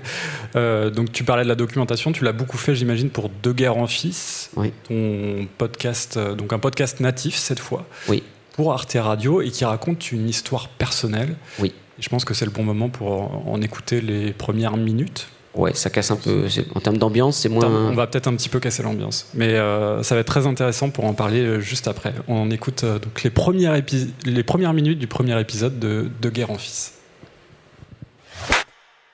[0.58, 3.78] euh, donc tu parlais de la documentation, tu l'as beaucoup fait j'imagine pour Deux guerres
[3.78, 4.74] en fils, oui.
[4.90, 8.24] ton podcast, euh, donc un podcast natif cette fois, oui.
[8.52, 11.38] pour Arte Radio et qui raconte une histoire personnelle.
[11.60, 11.74] Oui.
[11.98, 15.30] je pense que c'est le bon moment pour en écouter les premières minutes.
[15.56, 16.48] Ouais, ça casse un peu.
[16.76, 17.66] En termes d'ambiance, c'est moins.
[17.66, 20.92] On va peut-être un petit peu casser l'ambiance, mais euh, ça va être très intéressant
[20.92, 22.14] pour en parler euh, juste après.
[22.28, 23.82] On écoute euh, donc les premières,
[24.26, 26.94] les premières minutes du premier épisode de, de Guerre en Fils.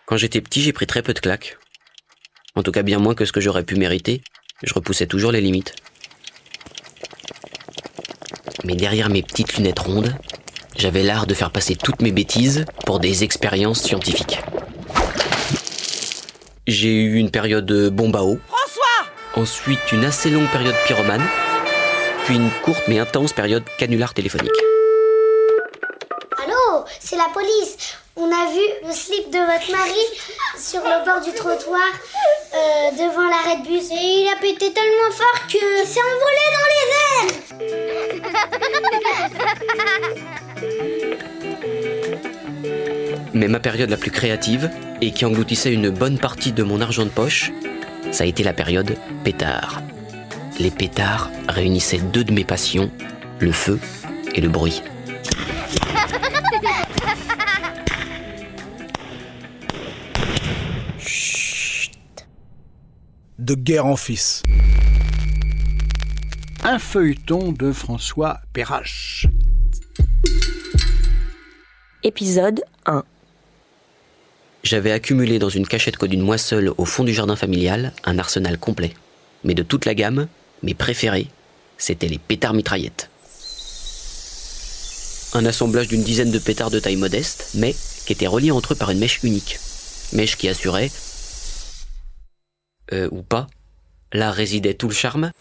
[0.06, 1.58] Quand j'étais petit, j'ai pris très peu de claques.
[2.56, 4.22] En tout cas, bien moins que ce que j'aurais pu mériter.
[4.64, 5.76] Je repoussais toujours les limites.
[8.66, 10.14] Mais derrière mes petites lunettes rondes,
[10.78, 14.40] j'avais l'art de faire passer toutes mes bêtises pour des expériences scientifiques.
[16.66, 18.40] J'ai eu une période bombe à eau.
[18.48, 21.22] François Ensuite, une assez longue période pyromane.
[22.24, 24.54] Puis une courte mais intense période canular téléphonique.
[26.42, 27.98] Allô C'est la police.
[28.16, 30.06] On a vu le slip de votre mari
[30.58, 31.82] sur le bord du trottoir
[32.54, 33.92] euh, devant l'arrêt de bus.
[33.92, 36.88] Et il a pété tellement fort que s'est envolé dans les
[41.20, 41.40] airs.
[43.34, 44.70] Mais ma période la plus créative,
[45.02, 47.52] et qui engloutissait une bonne partie de mon argent de poche,
[48.12, 49.82] ça a été la période pétard.
[50.60, 52.92] Les pétards réunissaient deux de mes passions,
[53.40, 53.80] le feu
[54.36, 54.84] et le bruit.
[61.00, 61.98] Chut.
[63.40, 64.44] De guerre en fils.
[66.64, 69.26] Un feuilleton de François Perrache.
[72.04, 73.04] Épisode 1
[74.64, 78.58] j'avais accumulé dans une cachette codée moi seul au fond du jardin familial un arsenal
[78.58, 78.94] complet.
[79.44, 80.28] Mais de toute la gamme,
[80.64, 81.28] mes préférés,
[81.78, 83.10] c'étaient les pétards mitraillettes.
[85.34, 88.78] Un assemblage d'une dizaine de pétards de taille modeste, mais qui étaient reliés entre eux
[88.78, 89.60] par une mèche unique.
[90.14, 90.92] Mèche qui assurait,
[92.94, 93.48] euh, ou pas,
[94.14, 95.32] là résidait tout le charme.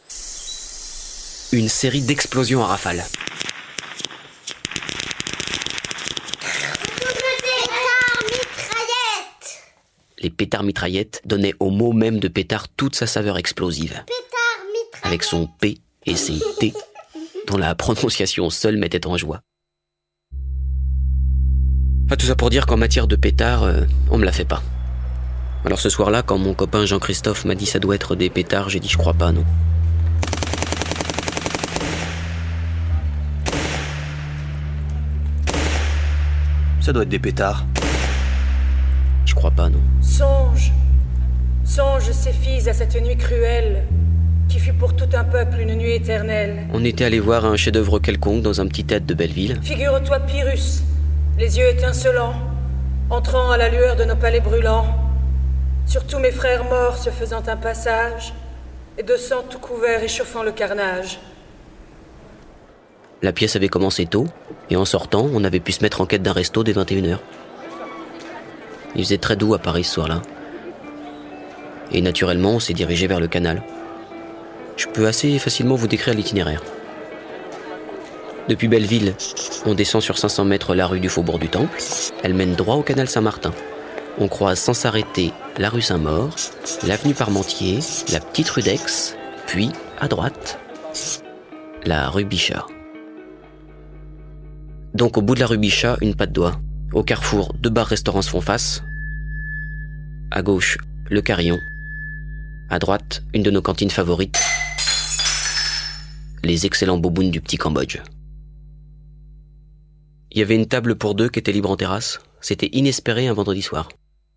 [1.53, 3.05] une série d'explosions en rafale.
[10.23, 14.05] Les pétards mitraillettes donnaient au mot même de pétard toute sa saveur explosive.
[15.03, 16.73] Avec son P et ses T,
[17.49, 19.41] dont la prononciation seule mettait en joie.
[22.07, 24.63] Enfin, tout ça pour dire qu'en matière de pétard, euh, on me la fait pas.
[25.65, 28.79] Alors ce soir-là, quand mon copain Jean-Christophe m'a dit ça doit être des pétards, j'ai
[28.79, 29.45] dit je crois pas, non.
[36.81, 37.65] Ça doit être des pétards.
[39.33, 39.81] Je crois pas, non.
[40.03, 40.73] Songe,
[41.65, 43.85] songe ces filles à cette nuit cruelle,
[44.47, 46.67] qui fut pour tout un peuple une nuit éternelle.
[46.75, 49.59] On était allé voir un chef-d'œuvre quelconque dans un petit théâtre de Belleville.
[49.63, 50.83] Figure-toi Pyrrhus,
[51.39, 52.35] les yeux étincelants,
[53.09, 54.99] entrant à la lueur de nos palais brûlants,
[55.87, 58.35] sur tous mes frères morts se faisant un passage,
[58.99, 61.21] et de sang tout couvert échauffant le carnage.
[63.23, 64.27] La pièce avait commencé tôt,
[64.69, 67.17] et en sortant, on avait pu se mettre en quête d'un resto dès 21h.
[68.95, 70.23] Il faisait très doux à Paris ce soir-là.
[71.93, 73.63] Et naturellement, on s'est dirigé vers le canal.
[74.77, 76.63] Je peux assez facilement vous décrire l'itinéraire.
[78.49, 79.15] Depuis Belleville,
[79.67, 81.79] on descend sur 500 mètres la rue du Faubourg du Temple.
[82.23, 83.53] Elle mène droit au canal Saint-Martin.
[84.19, 86.31] On croise sans s'arrêter la rue Saint-Maur,
[86.87, 87.79] l'avenue Parmentier,
[88.13, 89.15] la petite rue d'Aix,
[89.47, 90.59] puis, à droite,
[91.85, 92.67] la rue Bichat.
[94.95, 96.53] Donc au bout de la rue Bichat, une patte d'oie.
[96.93, 98.83] Au carrefour, deux bars-restaurants se font face.
[100.31, 100.77] À gauche,
[101.09, 101.59] le Carillon.
[102.69, 104.39] À droite, une de nos cantines favorites.
[106.45, 108.03] Les excellents bobounes du petit Cambodge.
[110.33, 112.21] Il y avait une table pour deux qui était libre en terrasse.
[112.43, 113.89] C'était inespéré un vendredi soir.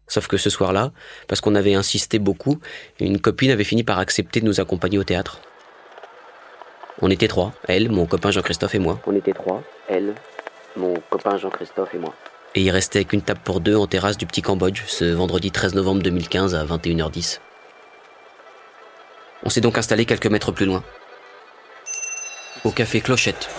[0.08, 0.94] Sauf que ce soir-là,
[1.28, 2.60] parce qu'on avait insisté beaucoup,
[3.02, 5.42] une copine avait fini par accepter de nous accompagner au théâtre.
[7.02, 9.02] On était trois, elle, mon copain Jean-Christophe et moi.
[9.08, 10.16] On était trois, elle,
[10.78, 12.14] mon copain Jean-Christophe et moi.
[12.56, 15.76] Et il restait qu'une table pour deux en terrasse du petit Cambodge ce vendredi 13
[15.76, 17.40] novembre 2015 à 21h10.
[19.44, 20.82] On s'est donc installé quelques mètres plus loin.
[22.64, 23.50] Au café Clochette.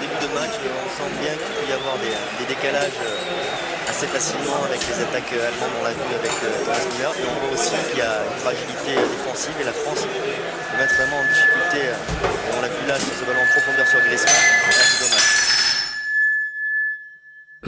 [0.00, 4.06] début de match, on sent bien qu'il peut y avoir des, des décalages euh, assez
[4.06, 7.54] facilement avec les attaques allemandes, on l'a vu avec euh, Thomas Müller, mais on voit
[7.58, 11.80] aussi qu'il y a une fragilité défensive et la France peut mettre vraiment en difficulté.
[11.88, 15.07] euh, On l'a vu là sur ce ballon en profondeur sur Griezmann.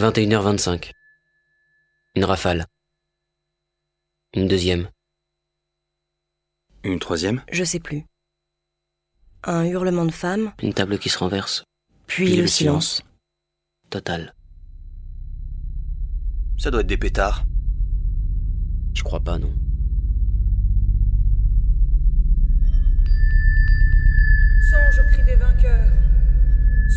[0.01, 0.93] 21h25.
[2.17, 2.67] Une rafale.
[4.35, 4.89] Une deuxième.
[6.83, 8.05] Une troisième Je sais plus.
[9.45, 11.65] Un hurlement de femme, Une table qui se renverse.
[12.07, 13.03] puis, le, silence.
[13.91, 14.35] Total.
[16.59, 17.45] Ça doit être des pétards.
[18.95, 19.55] Je crois pas, non.
[24.71, 25.93] Songe au cri des vainqueurs,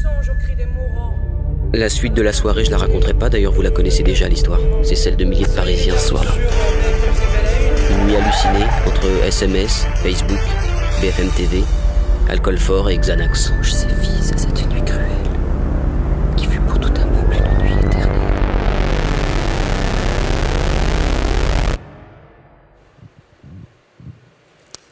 [0.02, 1.43] songe au cri des mourants.
[1.76, 4.60] La suite de la soirée, je la raconterai pas, d'ailleurs vous la connaissez déjà l'histoire.
[4.84, 6.30] C'est celle de milliers de Parisiens ce soir-là.
[7.90, 10.38] Une nuit hallucinée entre SMS, Facebook,
[11.02, 11.64] BFM TV,
[12.30, 13.52] alcool fort et Xanax.
[13.64, 15.03] Ces filles à cette nuit cruelle,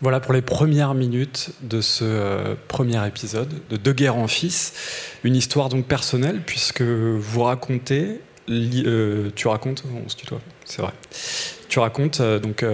[0.01, 4.73] Voilà pour les premières minutes de ce euh, premier épisode de Deux guerres en fils.
[5.23, 10.93] Une histoire donc personnelle puisque vous racontez, euh, tu racontes, on se tutoie, c'est vrai.
[11.69, 12.65] Tu racontes euh, donc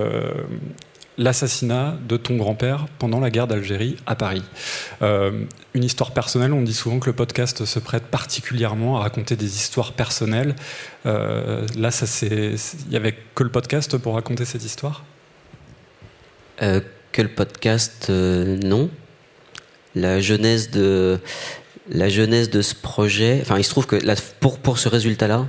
[1.17, 4.43] l'assassinat de ton grand-père pendant la guerre d'Algérie à Paris.
[5.01, 9.57] Une histoire personnelle, on dit souvent que le podcast se prête particulièrement à raconter des
[9.57, 10.55] histoires personnelles.
[11.03, 11.89] Là,
[12.21, 15.03] il y avait que le podcast pour raconter cette histoire?
[17.11, 18.89] Que le podcast, euh, non.
[19.95, 21.19] La genèse de
[21.89, 23.39] la genèse de ce projet.
[23.41, 23.97] Enfin, il se trouve que
[24.39, 25.47] pour pour ce résultat-là,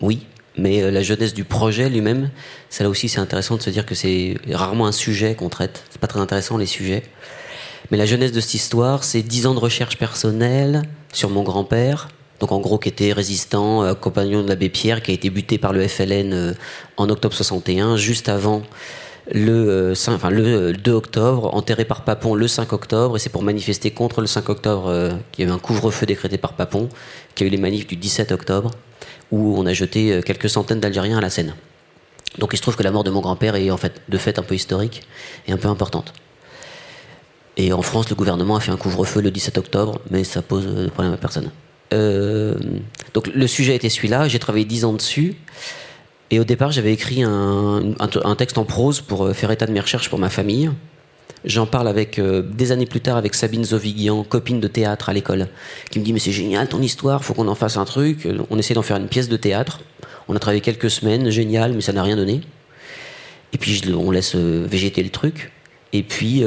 [0.00, 0.26] oui.
[0.56, 2.30] Mais euh, la genèse du projet lui-même,
[2.68, 5.84] ça là aussi, c'est intéressant de se dire que c'est rarement un sujet qu'on traite.
[5.90, 7.02] C'est pas très intéressant les sujets.
[7.90, 12.08] Mais la genèse de cette histoire, c'est dix ans de recherche personnelle sur mon grand-père.
[12.40, 15.58] Donc en gros, qui était résistant, euh, compagnon de l'abbé Pierre, qui a été buté
[15.58, 16.54] par le FLN
[16.96, 18.62] en octobre 61, juste avant
[19.32, 23.18] le, euh, cin- enfin, le euh, 2 octobre, enterré par Papon le 5 octobre, et
[23.18, 26.38] c'est pour manifester contre le 5 octobre euh, qu'il y a eu un couvre-feu décrété
[26.38, 26.88] par Papon,
[27.34, 28.70] qu'il y a eu les manifs du 17 octobre,
[29.30, 31.54] où on a jeté euh, quelques centaines d'Algériens à la Seine.
[32.38, 34.38] Donc il se trouve que la mort de mon grand-père est en fait de fait
[34.38, 35.02] un peu historique
[35.48, 36.12] et un peu importante.
[37.56, 40.64] Et en France, le gouvernement a fait un couvre-feu le 17 octobre, mais ça pose
[40.66, 41.50] euh, problème à personne.
[41.92, 42.54] Euh,
[43.14, 45.34] donc le sujet était celui-là, j'ai travaillé 10 ans dessus.
[46.30, 49.80] Et au départ, j'avais écrit un, texte en prose pour euh, faire état de mes
[49.80, 50.70] recherches pour ma famille.
[51.44, 55.12] J'en parle avec euh, des années plus tard avec Sabine Zoviguian, copine de théâtre à
[55.12, 55.48] l'école,
[55.90, 58.28] qui me dit mais c'est génial ton histoire, faut qu'on en fasse un truc.
[58.50, 59.80] On essaie d'en faire une pièce de théâtre.
[60.28, 62.42] On a travaillé quelques semaines, génial, mais ça n'a rien donné.
[63.52, 65.50] Et puis on laisse euh, végéter le truc.
[65.92, 66.44] Et puis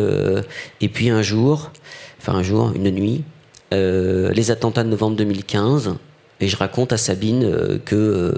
[0.79, 1.71] et puis un jour,
[2.17, 3.25] enfin un jour, une nuit,
[3.73, 5.95] les attentats de novembre 2015,
[6.39, 8.33] et je raconte à Sabine que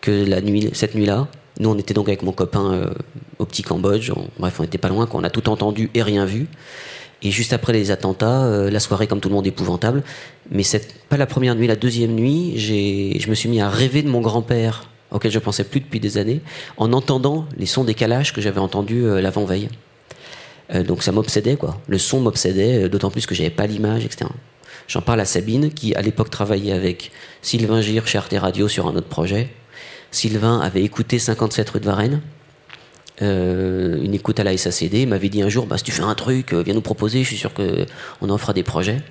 [0.00, 2.90] que la nuit, cette nuit-là, nous on était donc avec mon copain euh,
[3.38, 6.24] au petit Cambodge, on- bref on n'était pas loin, qu'on a tout entendu et rien
[6.24, 6.46] vu.
[7.22, 10.02] Et juste après les attentats, euh, la soirée comme tout le monde épouvantable,
[10.50, 14.02] mais c'est pas la première nuit, la deuxième nuit, je me suis mis à rêver
[14.02, 16.40] de mon grand-père, auquel je pensais plus depuis des années,
[16.78, 19.68] en entendant les sons des calages que j'avais entendus euh, l'avant-veille.
[20.72, 21.78] Euh, donc ça m'obsédait quoi.
[21.88, 24.30] Le son m'obsédait, euh, d'autant plus que j'avais pas l'image, etc.
[24.88, 27.10] J'en parle à Sabine, qui à l'époque travaillait avec
[27.42, 29.50] Sylvain Gire chez Arte Radio sur un autre projet.
[30.10, 32.20] Sylvain avait écouté 57 rue de Varennes,
[33.22, 36.02] euh, une écoute à la SACD, il m'avait dit un jour, bah, si tu fais
[36.02, 39.02] un truc, euh, viens nous proposer, je suis sûr qu'on en fera des projets.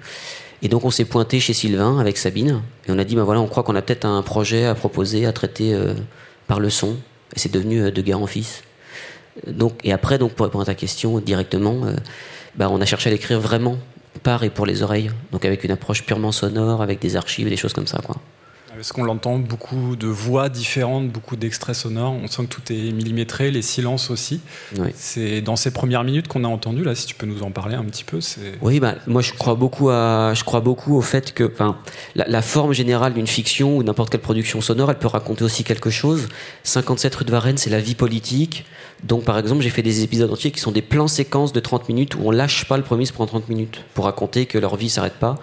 [0.62, 3.40] Et donc on s'est pointé chez Sylvain avec Sabine, et on a dit, bah voilà,
[3.40, 5.94] on croit qu'on a peut-être un projet à proposer, à traiter euh,
[6.48, 6.98] par le son,
[7.36, 8.64] et c'est devenu De Guerre en Fils.
[9.48, 11.82] Donc, et après, donc, pour répondre à ta question directement,
[12.56, 13.78] bah, on a cherché à l'écrire vraiment
[14.24, 17.56] par et pour les oreilles, donc avec une approche purement sonore, avec des archives, des
[17.56, 18.00] choses comme ça.
[18.00, 18.18] Quoi.
[18.80, 22.14] Parce qu'on l'entend, beaucoup de voix différentes, beaucoup d'extraits sonores?
[22.14, 24.40] On sent que tout est millimétré, les silences aussi.
[24.96, 27.76] C'est dans ces premières minutes qu'on a entendu, là, si tu peux nous en parler
[27.76, 28.22] un petit peu.
[28.22, 31.52] c'est- Oui, bah, moi je crois beaucoup à, je crois beaucoup au fait que,
[32.16, 35.66] la, la forme générale d'une fiction ou n'importe quelle production sonore, elle peut raconter aussi
[35.66, 36.30] quelque chose.
[36.64, 38.64] 57 rue de Varennes, c'est la vie politique.
[39.04, 41.90] Donc, par exemple, j'ai fait des épisodes entiers qui sont des plans séquences de 30
[41.90, 44.78] minutes où on lâche pas le premier se prend 30 minutes pour raconter que leur
[44.78, 45.38] vie s'arrête pas.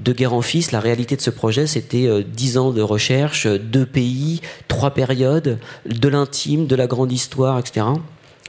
[0.00, 3.46] De guerre en fils, la réalité de ce projet, c'était euh, 10 ans de recherche,
[3.46, 7.86] deux pays, trois périodes, de l'intime, de la grande histoire, etc.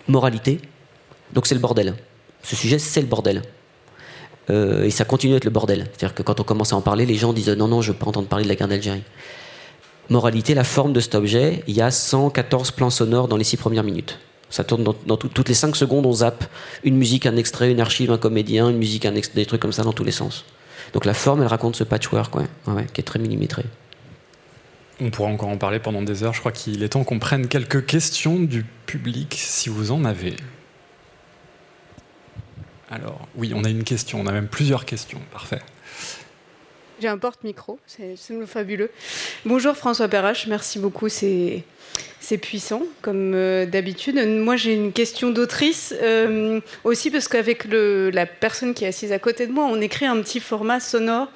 [0.08, 0.62] Moralité.
[1.34, 1.96] Donc c'est le bordel.
[2.44, 3.42] Ce sujet, c'est le bordel.
[4.50, 5.88] Euh, et ça continue à être le bordel.
[5.92, 7.98] C'est-à-dire que quand on commence à en parler, les gens disent non, non, je veux
[7.98, 9.04] pas entendre parler de la guerre d'Algérie.
[10.10, 13.58] Moralité, la forme de cet objet, il y a 114 plans sonores dans les six
[13.58, 14.20] premières minutes.
[14.50, 16.44] Ça tourne dans, dans tout- toutes les 5 secondes, on zappe
[16.84, 19.72] une musique, un extrait, une archive, un comédien, une musique, un ex- des trucs comme
[19.72, 20.44] ça dans tous les sens.
[20.94, 22.34] Donc la forme, elle raconte ce patchwork,
[22.94, 23.64] qui est très millimétré.
[25.00, 26.34] On pourra encore en parler pendant des heures.
[26.34, 30.36] Je crois qu'il est temps qu'on prenne quelques questions du public, si vous en avez.
[32.92, 34.20] Alors, oui, on a une question.
[34.20, 35.22] On a même plusieurs questions.
[35.32, 35.62] Parfait.
[37.02, 38.92] J'ai un porte-micro, c'est fabuleux.
[39.44, 41.64] Bonjour François Perrache, merci beaucoup, c'est
[42.40, 44.24] puissant comme euh, d'habitude.
[44.24, 49.18] Moi j'ai une question d'autrice euh, aussi parce qu'avec la personne qui est assise à
[49.18, 51.28] côté de moi, on écrit un petit format sonore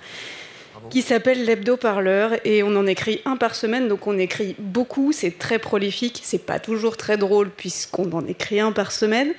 [0.89, 5.37] qui s'appelle l'hebdo-parleur et on en écrit un par semaine, donc on écrit beaucoup, c'est
[5.37, 9.33] très prolifique, c'est pas toujours très drôle puisqu'on en écrit un par semaine.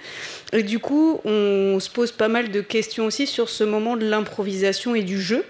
[0.52, 4.06] Et du coup, on se pose pas mal de questions aussi sur ce moment de
[4.06, 5.44] l'improvisation et du jeu.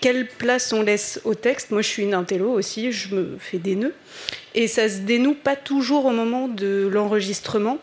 [0.00, 1.70] Quelle place on laisse au texte?
[1.70, 3.94] Moi, je suis une intello aussi, je me fais des nœuds.
[4.54, 7.78] Et ça se dénoue pas toujours au moment de l'enregistrement,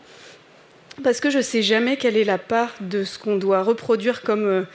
[1.02, 4.66] parce que je sais jamais quelle est la part de ce qu'on doit reproduire comme...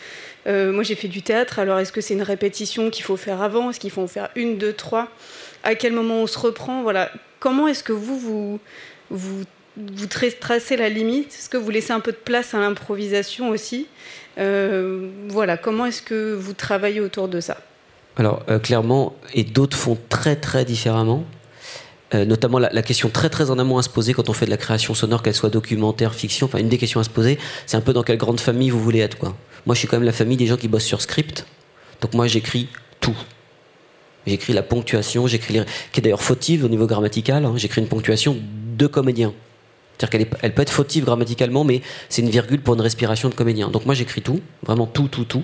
[0.47, 3.41] euh, moi, j'ai fait du théâtre, alors est-ce que c'est une répétition qu'il faut faire
[3.41, 3.69] avant?
[3.69, 5.07] Est-ce qu'il faut en faire une, deux, trois?
[5.63, 6.81] À quel moment on se reprend?
[6.83, 7.11] Voilà.
[7.39, 8.59] Comment est-ce que vous, vous,
[9.09, 9.43] vous,
[9.77, 11.33] vous tra- tracez la limite?
[11.33, 13.87] Est-ce que vous laissez un peu de place à l'improvisation aussi?
[14.37, 15.57] Euh, Voilà.
[15.57, 17.57] Comment est-ce que vous travaillez autour de ça?
[18.15, 21.23] Alors, euh, clairement, et d'autres font très très différemment.
[22.13, 24.49] Notamment la, la question très très en amont à se poser quand on fait de
[24.49, 26.45] la création sonore, qu'elle soit documentaire, fiction.
[26.45, 28.79] Enfin, une des questions à se poser, c'est un peu dans quelle grande famille vous
[28.81, 29.17] voulez être.
[29.17, 29.35] Quoi.
[29.67, 31.45] Moi, je suis quand même la famille des gens qui bossent sur script.
[31.99, 32.69] Donc moi, j'écris
[33.01, 33.17] tout.
[34.25, 35.59] J'écris la ponctuation, j'écris
[35.91, 37.43] qui est d'ailleurs fautive au niveau grammatical.
[37.43, 37.53] hein.
[37.57, 38.37] J'écris une ponctuation
[38.77, 39.33] de comédien.
[39.97, 43.69] C'est-à-dire qu'elle peut être fautive grammaticalement, mais c'est une virgule pour une respiration de comédien.
[43.69, 45.43] Donc moi, j'écris tout, vraiment tout, tout, tout.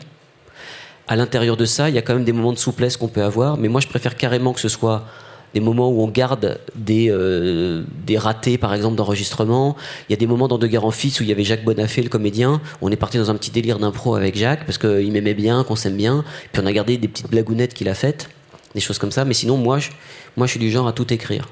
[1.05, 3.23] À l'intérieur de ça, il y a quand même des moments de souplesse qu'on peut
[3.23, 5.05] avoir, mais moi, je préfère carrément que ce soit
[5.53, 9.75] des moments où on garde des, euh, des ratés, par exemple, d'enregistrement.
[10.09, 11.63] Il y a des moments dans De Guerre en Fils où il y avait Jacques
[11.63, 12.61] Bonafé, le comédien.
[12.81, 15.75] On est parti dans un petit délire d'impro avec Jacques, parce qu'il m'aimait bien, qu'on
[15.75, 16.23] s'aime bien.
[16.51, 18.29] Puis on a gardé des petites blagounettes qu'il a faites,
[18.73, 19.25] des choses comme ça.
[19.25, 19.89] Mais sinon, moi, je,
[20.37, 21.47] moi, je suis du genre à tout écrire.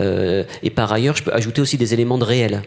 [0.00, 2.62] Euh, et par ailleurs, je peux ajouter aussi des éléments de réel.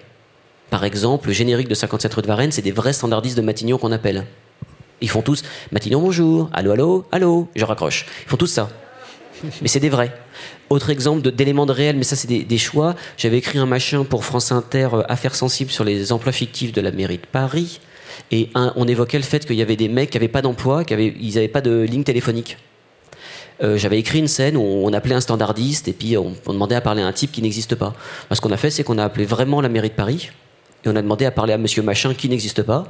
[0.69, 3.77] Par exemple, le générique de 57 rue de Varennes, c'est des vrais standardistes de Matignon
[3.77, 4.25] qu'on appelle.
[5.01, 8.05] Ils font tous Matignon bonjour, allô, allô, allô, je raccroche.
[8.25, 8.69] Ils font tous ça.
[9.61, 10.13] Mais c'est des vrais.
[10.69, 12.95] Autre exemple d'éléments de réel, mais ça c'est des, choix.
[13.17, 16.81] J'avais écrit un machin pour France Inter, euh, Affaires sensibles sur les emplois fictifs de
[16.81, 17.79] la mairie de Paris.
[18.31, 20.93] Et on évoquait le fait qu'il y avait des mecs qui n'avaient pas d'emploi, qui
[20.93, 22.57] avaient, ils n'avaient pas de ligne téléphonique.
[23.61, 26.81] Euh, J'avais écrit une scène où on appelait un standardiste et puis on, demandait à
[26.81, 27.93] parler à un type qui n'existe pas.
[28.31, 30.29] Ce qu'on a fait, c'est qu'on a appelé vraiment la mairie de Paris
[30.85, 32.85] et on a demandé à parler à monsieur machin qui n'existe pas,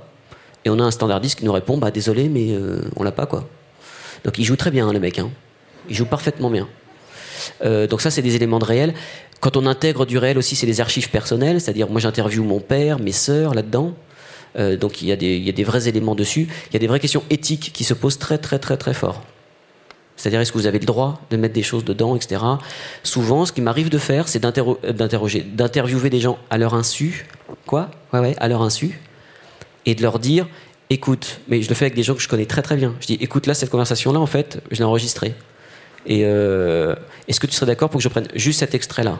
[0.66, 3.26] et on a un standardiste qui nous répond bah désolé, mais euh, on l'a pas
[3.26, 3.48] quoi.
[4.24, 5.20] Donc il joue très bien, le mec.
[5.20, 5.30] Hein.
[5.89, 6.67] Il joue parfaitement bien.
[7.63, 8.93] Euh, donc ça, c'est des éléments de réel.
[9.39, 12.99] Quand on intègre du réel aussi, c'est des archives personnelles, c'est-à-dire moi j'interviewe mon père,
[12.99, 13.93] mes sœurs là-dedans.
[14.57, 16.47] Euh, donc il y, a des, y, a des, vrais éléments dessus.
[16.69, 19.21] Il y a des vraies questions éthiques qui se posent très très très très fort.
[20.15, 22.41] C'est-à-dire est-ce que vous avez le droit de mettre des choses dedans, etc.
[23.03, 27.27] Souvent, ce qui m'arrive de faire, c'est d'interroger, d'interviewer des gens à leur insu.
[27.65, 27.91] Quoi?
[28.13, 29.01] Ouais, ouais, à leur insu.
[29.86, 30.47] Et de leur dire,
[30.89, 32.95] écoute, mais je le fais avec des gens que je connais très très bien.
[33.01, 35.36] Je dis, écoute, là, cette conversation-là, en fait, je l'ai enregistrée.
[36.06, 36.95] Et euh,
[37.28, 39.20] est-ce que tu serais d'accord pour que je prenne juste cet extrait-là?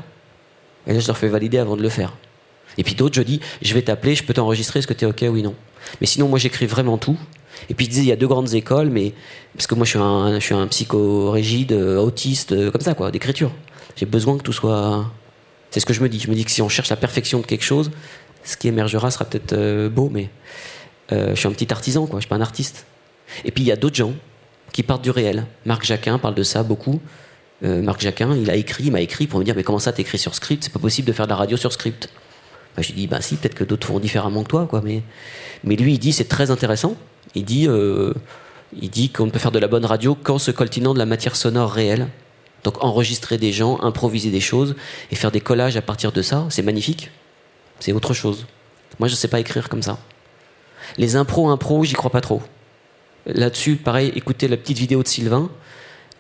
[0.88, 2.14] Et là, je leur fais valider avant de le faire.
[2.78, 5.08] Et puis d'autres, je dis, je vais t'appeler, je peux t'enregistrer, est-ce que tu es
[5.08, 5.56] OK, oui, non?
[6.02, 7.18] Mais sinon, moi, j'écris vraiment tout.
[7.70, 9.14] Et puis, il disait, il y a deux grandes écoles, mais
[9.56, 12.94] parce que moi, je suis un, je suis un psychorigide, euh, autiste, euh, comme ça,
[12.94, 13.52] quoi, d'écriture.
[13.96, 15.10] J'ai besoin que tout soit.
[15.72, 16.20] C'est ce que je me dis.
[16.20, 17.92] Je me dis que si on cherche la perfection de quelque chose,
[18.44, 20.30] ce qui émergera sera peut-être beau, mais
[21.12, 22.20] je suis un petit artisan, quoi.
[22.20, 22.86] Je suis pas un artiste.
[23.46, 24.14] Et puis, il y a d'autres gens
[24.76, 25.46] qui partent du réel.
[25.66, 27.00] Marc Jacquin parle de ça beaucoup.
[27.64, 29.94] Euh, Marc Jacquin, il a écrit, il m'a écrit pour me dire mais comment ça
[29.94, 30.66] t'écris sur script?
[30.66, 32.10] C'est pas possible de faire de la radio sur script.
[32.76, 34.82] Bah, je lui dis bah si, peut-être que d'autres font différemment que toi, quoi.
[34.84, 35.02] Mais,
[35.64, 36.98] lui, il dit c'est très intéressant.
[37.36, 38.14] Il dit, euh,
[39.14, 42.10] qu'on peut faire de la bonne radio qu'en se coltinant de la matière sonore réelle.
[42.66, 44.76] Donc enregistrer des gens, improviser des choses
[45.10, 47.12] et faire des collages à partir de ça, c'est magnifique.
[47.80, 48.46] C'est autre chose.
[49.00, 50.00] Moi, je sais pas écrire comme ça.
[50.98, 52.42] Les impros, impro, j'y crois pas trop.
[53.26, 55.50] Là-dessus, pareil, écoutez la petite vidéo de Sylvain.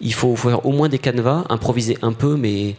[0.01, 2.75] Il faut, faire au moins des canevas, improviser un peu, mais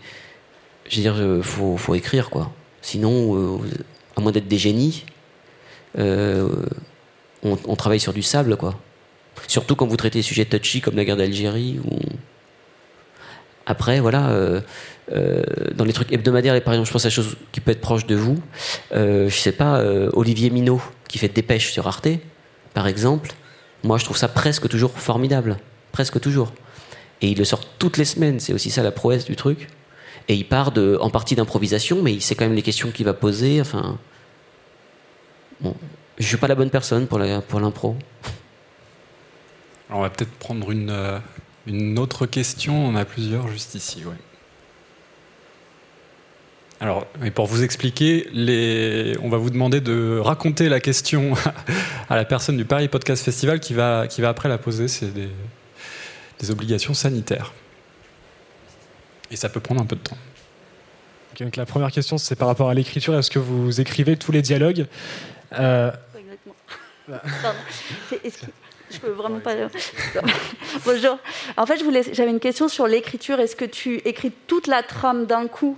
[0.88, 2.52] je veux dire, euh, faut, faut écrire quoi.
[2.82, 3.58] Sinon, euh,
[4.16, 5.04] à moins d'être des génies,
[5.98, 6.48] euh,
[7.42, 8.74] on, travaille sur du sable quoi.
[9.46, 11.78] Surtout quand vous traitez des sujets touchy comme la guerre d'Algérie.
[11.84, 11.98] Ou...
[13.64, 14.32] Après, voilà,
[15.74, 18.14] dans les trucs hebdomadaires, par exemple, je pense à chose qui peut être proche de
[18.14, 18.40] vous.
[18.92, 22.08] je sais pas, Olivier Minot qui fait Dépêche sur Arte,
[22.74, 23.34] par exemple.
[23.84, 25.58] Moi, je trouve ça presque toujours formidable.
[25.92, 26.52] Presque toujours.
[27.20, 28.40] Et il le sort toutes les semaines.
[28.40, 29.68] C'est aussi ça la prouesse du truc.
[30.28, 33.14] Et il part en partie d'improvisation, mais il sait quand même les questions qu'il va
[33.14, 33.60] poser.
[33.60, 33.98] Enfin.
[35.60, 35.74] Bon.
[36.18, 37.42] Je suis pas la bonne personne pour l'impro.
[37.48, 37.96] Pour
[39.90, 41.18] on va peut-être prendre une, euh,
[41.66, 42.86] une autre question.
[42.86, 44.02] On a plusieurs juste ici.
[44.04, 44.16] Ouais.
[46.80, 49.16] Alors, mais pour vous expliquer, les...
[49.22, 51.32] on va vous demander de raconter la question
[52.10, 54.88] à la personne du Paris Podcast Festival qui va, qui va après la poser.
[54.88, 55.28] C'est des,
[56.38, 57.52] des obligations sanitaires.
[59.30, 60.18] Et ça peut prendre un peu de temps.
[61.40, 63.16] donc la première question, c'est par rapport à l'écriture.
[63.16, 64.86] Est-ce que vous écrivez tous les dialogues?
[65.58, 65.90] Euh...
[67.08, 67.58] Pardon.
[68.90, 69.54] Je peux vraiment pas.
[70.84, 71.18] Bonjour.
[71.56, 71.80] En fait,
[72.12, 73.40] j'avais une question sur l'écriture.
[73.40, 75.76] Est-ce que tu écris toute la trame d'un coup?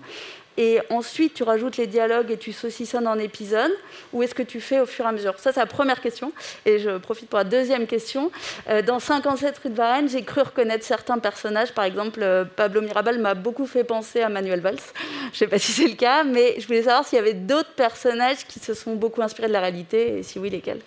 [0.58, 3.70] Et ensuite tu rajoutes les dialogues et tu saucissonnes en épisodes
[4.12, 5.34] Ou est-ce que tu fais au fur et à mesure?
[5.38, 6.32] Ça, c'est la première question.
[6.66, 8.32] Et je profite pour la deuxième question.
[8.68, 11.72] Euh, dans 57 rue de Varennes, j'ai cru reconnaître certains personnages.
[11.72, 14.76] Par exemple, euh, Pablo Mirabal m'a beaucoup fait penser à Manuel Valls.
[15.22, 17.34] Je ne sais pas si c'est le cas, mais je voulais savoir s'il y avait
[17.34, 20.80] d'autres personnages qui se sont beaucoup inspirés de la réalité, et si oui, lesquels?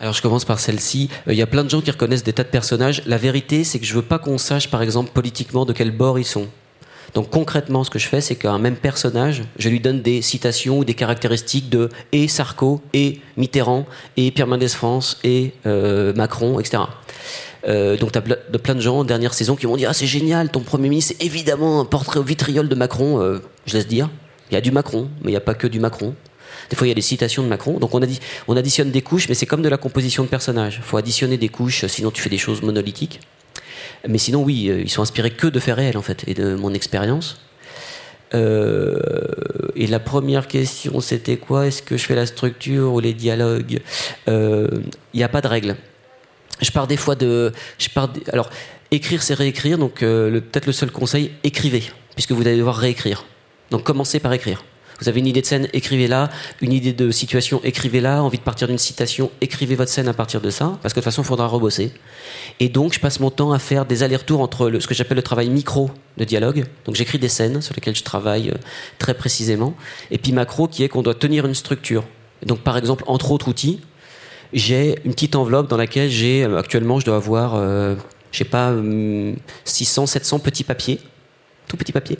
[0.00, 1.08] Alors je commence par celle-ci.
[1.26, 3.02] Euh, il y a plein de gens qui reconnaissent des tas de personnages.
[3.06, 6.18] La vérité, c'est que je veux pas qu'on sache, par exemple, politiquement de quel bord
[6.18, 6.48] ils sont.
[7.14, 10.78] Donc concrètement, ce que je fais, c'est qu'un même personnage, je lui donne des citations
[10.78, 13.86] ou des caractéristiques de et Sarko, et Mitterrand,
[14.16, 16.82] et Pierre Mendès France, et euh, Macron, etc.
[17.66, 20.06] Euh, donc tu as de plein de gens, dernière saison, qui m'ont dit Ah, c'est
[20.06, 23.20] génial, ton Premier ministre, c'est évidemment un portrait au vitriol de Macron.
[23.20, 24.08] Euh, je laisse dire.
[24.50, 26.14] Il y a du Macron, mais il n'y a pas que du Macron.
[26.70, 27.78] Des fois, il y a des citations de Macron.
[27.78, 28.00] Donc, on,
[28.48, 30.76] on additionne des couches, mais c'est comme de la composition de personnages.
[30.78, 33.20] Il faut additionner des couches, sinon tu fais des choses monolithiques.
[34.06, 36.54] Mais sinon, oui, euh, ils sont inspirés que de faits réels, en fait, et de
[36.54, 37.40] mon expérience.
[38.34, 39.00] Euh,
[39.74, 41.66] et la première question, c'était quoi?
[41.66, 43.80] Est-ce que je fais la structure ou les dialogues?
[44.26, 44.68] Il euh,
[45.14, 45.76] n'y a pas de règle.
[46.60, 47.52] Je pars des fois de.
[47.78, 48.50] Je pars alors,
[48.90, 49.78] écrire, c'est réécrire.
[49.78, 51.84] Donc, peut-être le seul conseil, écrivez,
[52.14, 53.24] puisque vous allez devoir réécrire.
[53.70, 54.64] Donc, commencez par écrire.
[55.00, 56.28] Vous avez une idée de scène, écrivez-la.
[56.60, 58.22] Une idée de situation, écrivez-la.
[58.22, 61.02] Envie de partir d'une citation, écrivez votre scène à partir de ça, parce que de
[61.02, 61.92] toute façon, il faudra rebosser.
[62.58, 65.22] Et donc, je passe mon temps à faire des allers-retours entre ce que j'appelle le
[65.22, 66.64] travail micro de dialogue.
[66.84, 68.54] Donc, j'écris des scènes sur lesquelles je travaille euh,
[68.98, 69.74] très précisément.
[70.10, 72.04] Et puis macro, qui est qu'on doit tenir une structure.
[72.44, 73.80] Donc, par exemple, entre autres outils,
[74.52, 77.94] j'ai une petite enveloppe dans laquelle j'ai euh, actuellement, je dois avoir, euh,
[78.32, 78.74] je sais pas,
[79.64, 80.98] 600, hum, 700 petits papiers,
[81.68, 82.18] tout petits papiers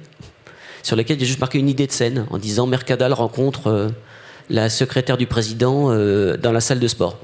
[0.88, 3.88] sur lesquels j'ai juste marqué une idée de scène en disant Mercadal rencontre euh,
[4.48, 7.18] la secrétaire du président euh, dans la salle de sport.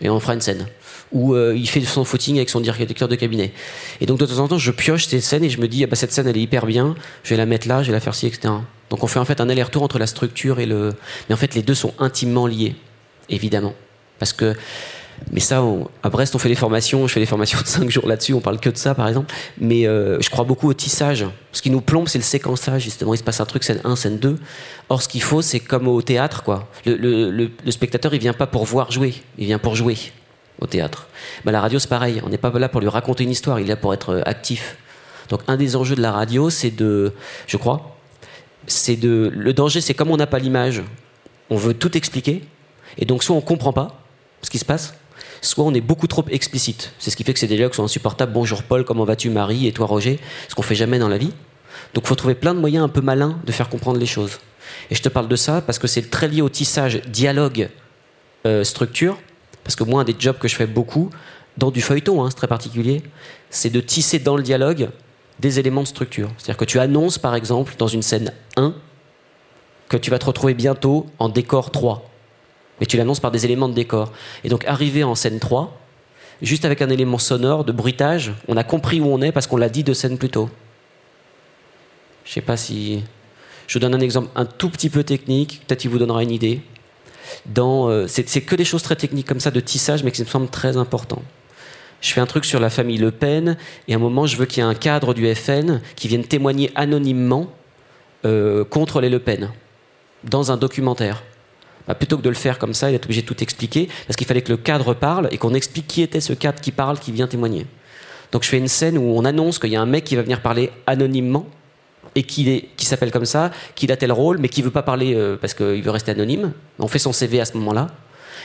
[0.00, 0.66] Et on fera une scène.
[1.12, 3.52] Où euh, il fait son footing avec son directeur de cabinet.
[4.00, 5.88] Et donc de temps en temps, je pioche ces scènes et je me dis, ah
[5.88, 8.00] bah, cette scène, elle est hyper bien, je vais la mettre là, je vais la
[8.00, 8.54] faire ci, etc.
[8.88, 10.94] Donc on fait en fait un aller-retour entre la structure et le.
[11.28, 12.76] Mais en fait, les deux sont intimement liés,
[13.28, 13.74] évidemment.
[14.18, 14.54] Parce que.
[15.30, 15.62] Mais ça,
[16.02, 17.06] à Brest, on fait des formations.
[17.06, 18.34] Je fais des formations de 5 jours là-dessus.
[18.34, 19.32] On parle que de ça, par exemple.
[19.58, 21.26] Mais euh, je crois beaucoup au tissage.
[21.52, 23.14] Ce qui nous plombe, c'est le séquençage, justement.
[23.14, 24.38] Il se passe un truc, scène 1, scène 2.
[24.88, 26.68] Or, ce qu'il faut, c'est comme au théâtre, quoi.
[26.86, 29.14] Le- le spectateur, il vient pas pour voir jouer.
[29.38, 29.96] Il vient pour jouer
[30.60, 31.08] au théâtre.
[31.44, 32.20] Bah, la radio, c'est pareil.
[32.24, 33.60] On n'est pas là pour lui raconter une histoire.
[33.60, 34.76] Il est là pour être euh, actif.
[35.28, 37.12] Donc, un des enjeux de la radio, c'est de,
[37.46, 37.96] je crois,
[38.66, 39.30] c'est de.
[39.34, 40.82] Le danger, c'est comme on n'a pas l'image,
[41.48, 42.42] on veut tout expliquer,
[42.98, 44.02] et donc soit on comprend pas
[44.42, 44.94] ce qui se passe,
[45.42, 46.92] soit on est beaucoup trop explicite.
[46.98, 48.32] C'est ce qui fait que ces dialogues sont insupportables.
[48.32, 50.18] Bonjour Paul, comment vas-tu Marie et toi Roger?
[50.48, 51.32] Ce qu'on fait jamais dans la vie.
[51.94, 54.38] Donc, il faut trouver plein de moyens un peu malins de faire comprendre les choses.
[54.90, 57.68] Et je te parle de ça parce que c'est très lié au tissage dialogue
[58.46, 59.18] euh, structure.
[59.64, 61.10] Parce que moi, un des jobs que je fais beaucoup
[61.58, 63.02] dans du feuilleton, hein, c'est très particulier,
[63.50, 64.88] c'est de tisser dans le dialogue
[65.40, 66.30] des éléments de structure.
[66.38, 68.74] C'est-à-dire que tu annonces, par exemple, dans une scène 1,
[69.88, 72.11] que tu vas te retrouver bientôt en décor 3.
[72.80, 74.12] Mais tu l'annonces par des éléments de décor.
[74.44, 75.78] Et donc, arrivé en scène 3,
[76.40, 79.56] juste avec un élément sonore, de bruitage, on a compris où on est parce qu'on
[79.56, 80.50] l'a dit deux scènes plus tôt.
[82.24, 83.02] Je sais pas si.
[83.66, 86.30] Je vous donne un exemple un tout petit peu technique, peut-être qu'il vous donnera une
[86.30, 86.62] idée.
[87.58, 90.48] Euh, c'est, que des choses très techniques comme ça de tissage, mais qui me semblent
[90.48, 91.22] très importants.
[92.00, 93.56] Je fais un truc sur la famille Le Pen,
[93.86, 96.24] et à un moment, je veux qu'il y ait un cadre du FN qui vienne
[96.24, 97.52] témoigner anonymement
[98.24, 99.50] euh, contre les Le Pen,
[100.24, 101.22] dans un documentaire.
[101.86, 104.16] Bah, plutôt que de le faire comme ça, il est obligé de tout expliquer, parce
[104.16, 106.98] qu'il fallait que le cadre parle et qu'on explique qui était ce cadre qui parle,
[106.98, 107.66] qui vient témoigner.
[108.30, 110.22] Donc je fais une scène où on annonce qu'il y a un mec qui va
[110.22, 111.46] venir parler anonymement
[112.14, 115.14] et qui, qui s'appelle comme ça, qu'il a tel rôle, mais qui veut pas parler
[115.14, 116.52] euh, parce qu'il veut rester anonyme.
[116.78, 117.88] On fait son CV à ce moment-là.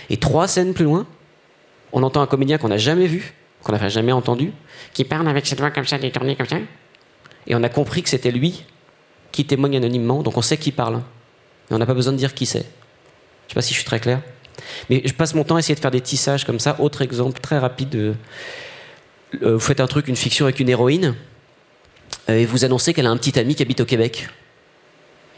[0.09, 1.05] Et trois scènes plus loin,
[1.93, 3.33] on entend un comédien qu'on n'a jamais vu,
[3.63, 4.51] qu'on n'a jamais entendu,
[4.93, 6.57] qui parle avec cette voix comme ça, détournée comme ça.
[7.47, 8.63] Et on a compris que c'était lui
[9.31, 11.01] qui témoigne anonymement, donc on sait qui parle.
[11.69, 12.65] Mais on n'a pas besoin de dire qui c'est.
[13.47, 14.21] Je sais pas si je suis très clair.
[14.89, 16.75] Mais je passe mon temps à essayer de faire des tissages comme ça.
[16.79, 17.89] Autre exemple très rapide.
[17.89, 18.13] de-
[19.43, 21.15] euh, vous faites un truc, une fiction avec une héroïne,
[22.29, 24.29] euh, et vous annoncez qu'elle a un petit ami qui habite au Québec.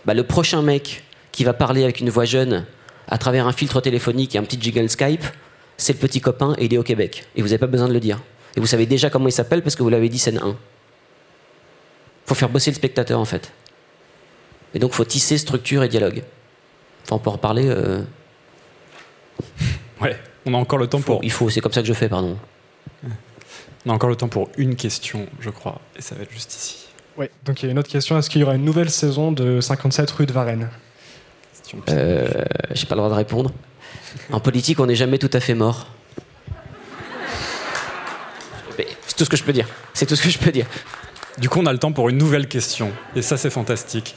[0.05, 2.65] Bah, le prochain mec qui va parler avec une voix jeune
[3.07, 5.23] à travers un filtre téléphonique et un petit jiggle Skype,
[5.77, 7.25] c'est le petit copain et il est au Québec.
[7.35, 8.19] Et vous n'avez pas besoin de le dire.
[8.55, 10.55] Et vous savez déjà comment il s'appelle parce que vous l'avez dit scène 1.
[12.25, 13.51] faut faire bosser le spectateur en fait.
[14.75, 16.23] Et donc faut tisser structure et dialogue.
[17.09, 17.65] Enfin, on peut en reparler.
[17.67, 18.03] euh,
[20.01, 21.21] Ouais, on a encore le temps pour.
[21.23, 22.37] Il faut, c'est comme ça que je fais, pardon.
[23.85, 26.53] On a encore le temps pour une question, je crois, et ça va être juste
[26.53, 26.87] ici.
[27.17, 28.17] Ouais, donc il y a une autre question.
[28.17, 30.69] Est-ce qu'il y aura une nouvelle saison de 57 rue de Varennes?
[31.89, 32.27] Euh,
[32.71, 33.51] J'ai pas le droit de répondre.
[34.31, 35.87] En politique, on n'est jamais tout à fait mort.
[39.07, 39.67] C'est tout ce que je peux dire.
[39.93, 40.65] C'est tout ce que je peux dire.
[41.37, 44.15] Du coup, on a le temps pour une nouvelle question, et ça, c'est fantastique.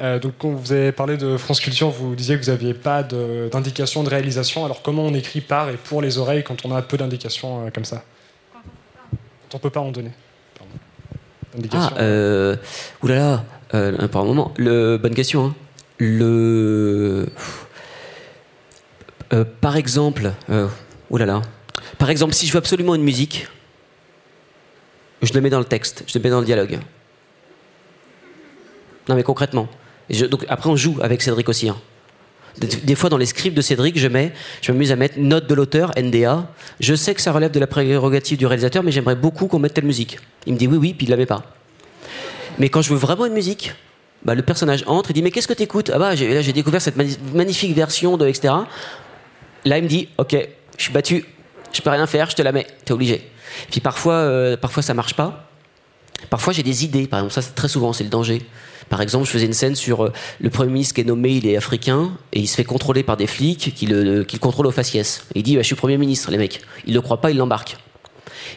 [0.00, 3.02] Euh, donc, quand vous avez parlé de France Culture, vous disiez que vous n'aviez pas
[3.02, 4.64] d'indication de, réalisation.
[4.64, 7.70] Alors, comment on écrit par et pour les oreilles quand on a peu d'indications euh,
[7.70, 8.02] comme ça?
[8.52, 10.12] Quand on peut pas en donner.
[10.58, 11.68] Pardon.
[11.72, 12.56] Ah, euh,
[13.02, 14.54] oulala, euh, par un moment.
[14.58, 15.46] Bonne question.
[15.46, 15.54] hein.
[15.98, 17.28] Le,
[19.60, 20.32] par exemple.
[21.98, 23.46] Par exemple, si je veux absolument une musique,
[25.20, 26.80] je le mets dans le texte, je le mets dans le dialogue.
[29.08, 29.68] Non, mais concrètement.
[30.10, 31.68] Je- donc, après, on joue avec Cédric aussi.
[31.68, 31.76] hein.
[32.58, 35.54] Des, fois, dans les scripts de Cédric, je mets, je m'amuse à mettre note de
[35.54, 36.46] l'auteur, NDA.
[36.80, 39.72] Je sais que ça relève de la prérogative du réalisateur, mais j'aimerais beaucoup qu'on mette
[39.72, 40.18] telle musique.
[40.46, 41.44] Il me dit oui, oui, puis il l'avait pas.
[42.58, 43.72] Mais quand je veux vraiment une musique,
[44.22, 45.90] bah, le personnage entre, il dit mais qu'est-ce que t'écoutes?
[45.94, 46.96] Ah bah là j'ai découvert cette
[47.34, 48.52] magnifique version de etc.
[49.64, 50.36] Là il me dit ok,
[50.76, 51.24] je suis battu,
[51.72, 53.28] je peux rien faire, je te la mets, t'es obligé.
[53.70, 55.48] Puis parfois, euh, parfois ça marche pas.
[56.28, 58.42] Parfois j'ai des idées, par exemple ça c'est très souvent c'est le danger.
[58.88, 61.46] Par exemple, je faisais une scène sur euh, le Premier ministre qui est nommé, il
[61.46, 64.66] est africain, et il se fait contrôler par des flics qui le, qui le contrôlent
[64.66, 65.24] au faciès.
[65.34, 66.60] Il dit, bah, je suis Premier ministre, les mecs.
[66.86, 67.76] Il le croit pas, il l'embarque.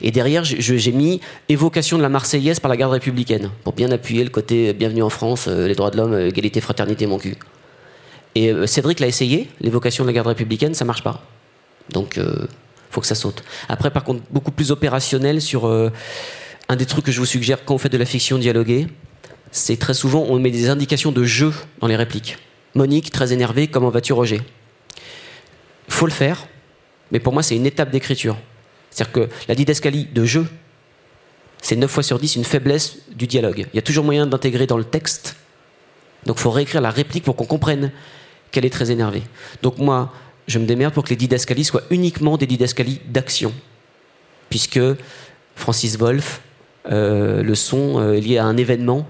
[0.01, 4.23] Et derrière, j'ai mis évocation de la Marseillaise par la garde républicaine, pour bien appuyer
[4.23, 7.17] le côté euh, bienvenue en France, euh, les droits de l'homme, euh, égalité, fraternité, mon
[7.17, 7.37] cul.
[8.35, 11.23] Et euh, Cédric l'a essayé, l'évocation de la garde républicaine, ça marche pas.
[11.91, 12.47] Donc, euh,
[12.89, 13.43] faut que ça saute.
[13.69, 15.91] Après, par contre, beaucoup plus opérationnel sur euh,
[16.67, 18.87] un des trucs que je vous suggère quand on fait de la fiction dialoguée,
[19.55, 22.37] c'est très souvent on met des indications de jeu dans les répliques.
[22.75, 24.41] Monique, très énervée, comment vas-tu Roger?
[25.87, 26.47] Faut le faire,
[27.11, 28.37] mais pour moi c'est une étape d'écriture.
[28.91, 30.45] C'est-à-dire que la didascalie de jeu,
[31.61, 33.65] c'est 9 fois sur 10 une faiblesse du dialogue.
[33.71, 35.37] Il y a toujours moyen d'intégrer dans le texte.
[36.25, 37.91] Donc il faut réécrire la réplique pour qu'on comprenne
[38.51, 39.23] qu'elle est très énervée.
[39.61, 40.11] Donc moi,
[40.47, 43.53] je me démerde pour que les didascalies soient uniquement des didascalies d'action.
[44.49, 44.81] Puisque
[45.55, 46.41] Francis Wolff,
[46.91, 49.07] euh, le son euh, lié à un événement,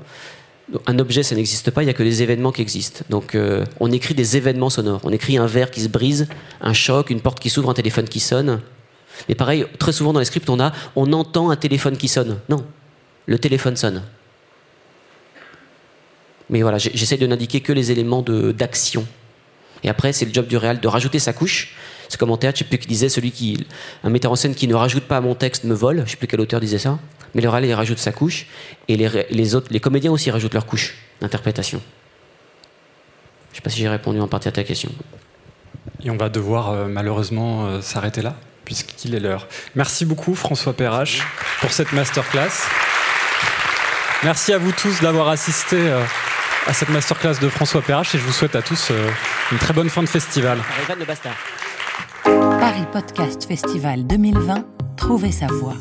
[0.88, 3.04] un objet, ça n'existe pas, il n'y a que des événements qui existent.
[3.10, 5.02] Donc euh, on écrit des événements sonores.
[5.04, 6.28] On écrit un verre qui se brise,
[6.62, 8.62] un choc, une porte qui s'ouvre, un téléphone qui sonne.
[9.30, 12.40] Mais pareil, très souvent dans les scripts, on a on entend un téléphone qui sonne.
[12.50, 12.66] Non,
[13.28, 14.02] le téléphone sonne.
[16.50, 19.06] Mais voilà, j'essaie de n'indiquer que les éléments d'action.
[19.84, 21.76] Et après, c'est le job du réal de rajouter sa couche.
[22.08, 23.66] C'est comme en théâtre, je sais plus qui disait, celui qui,
[24.04, 26.04] un metteur en scène qui ne rajoute pas à mon texte me vole.
[26.06, 27.00] Je sais plus quel auteur disait ça.
[27.36, 28.48] Mais le réal, il rajoute sa couche.
[28.88, 31.80] Et les, les, autres, les comédiens aussi rajoutent leur couche d'interprétation.
[33.52, 34.90] Je ne sais pas si j'ai répondu en partie à ta question.
[36.04, 39.48] Et on va devoir euh, malheureusement euh, s'arrêter là, puisqu'il est l'heure.
[39.76, 41.22] Merci beaucoup François Perrache
[41.62, 42.68] pour cette masterclass.
[44.24, 45.78] Merci à vous tous d'avoir assisté.
[45.78, 46.04] Euh,
[46.68, 49.10] à cette masterclass de François Perrache et je vous souhaite à tous euh,
[49.52, 50.60] une très bonne fin de festival.
[52.24, 54.66] Paris Podcast Festival 2020,
[54.98, 55.76] trouvez sa voix.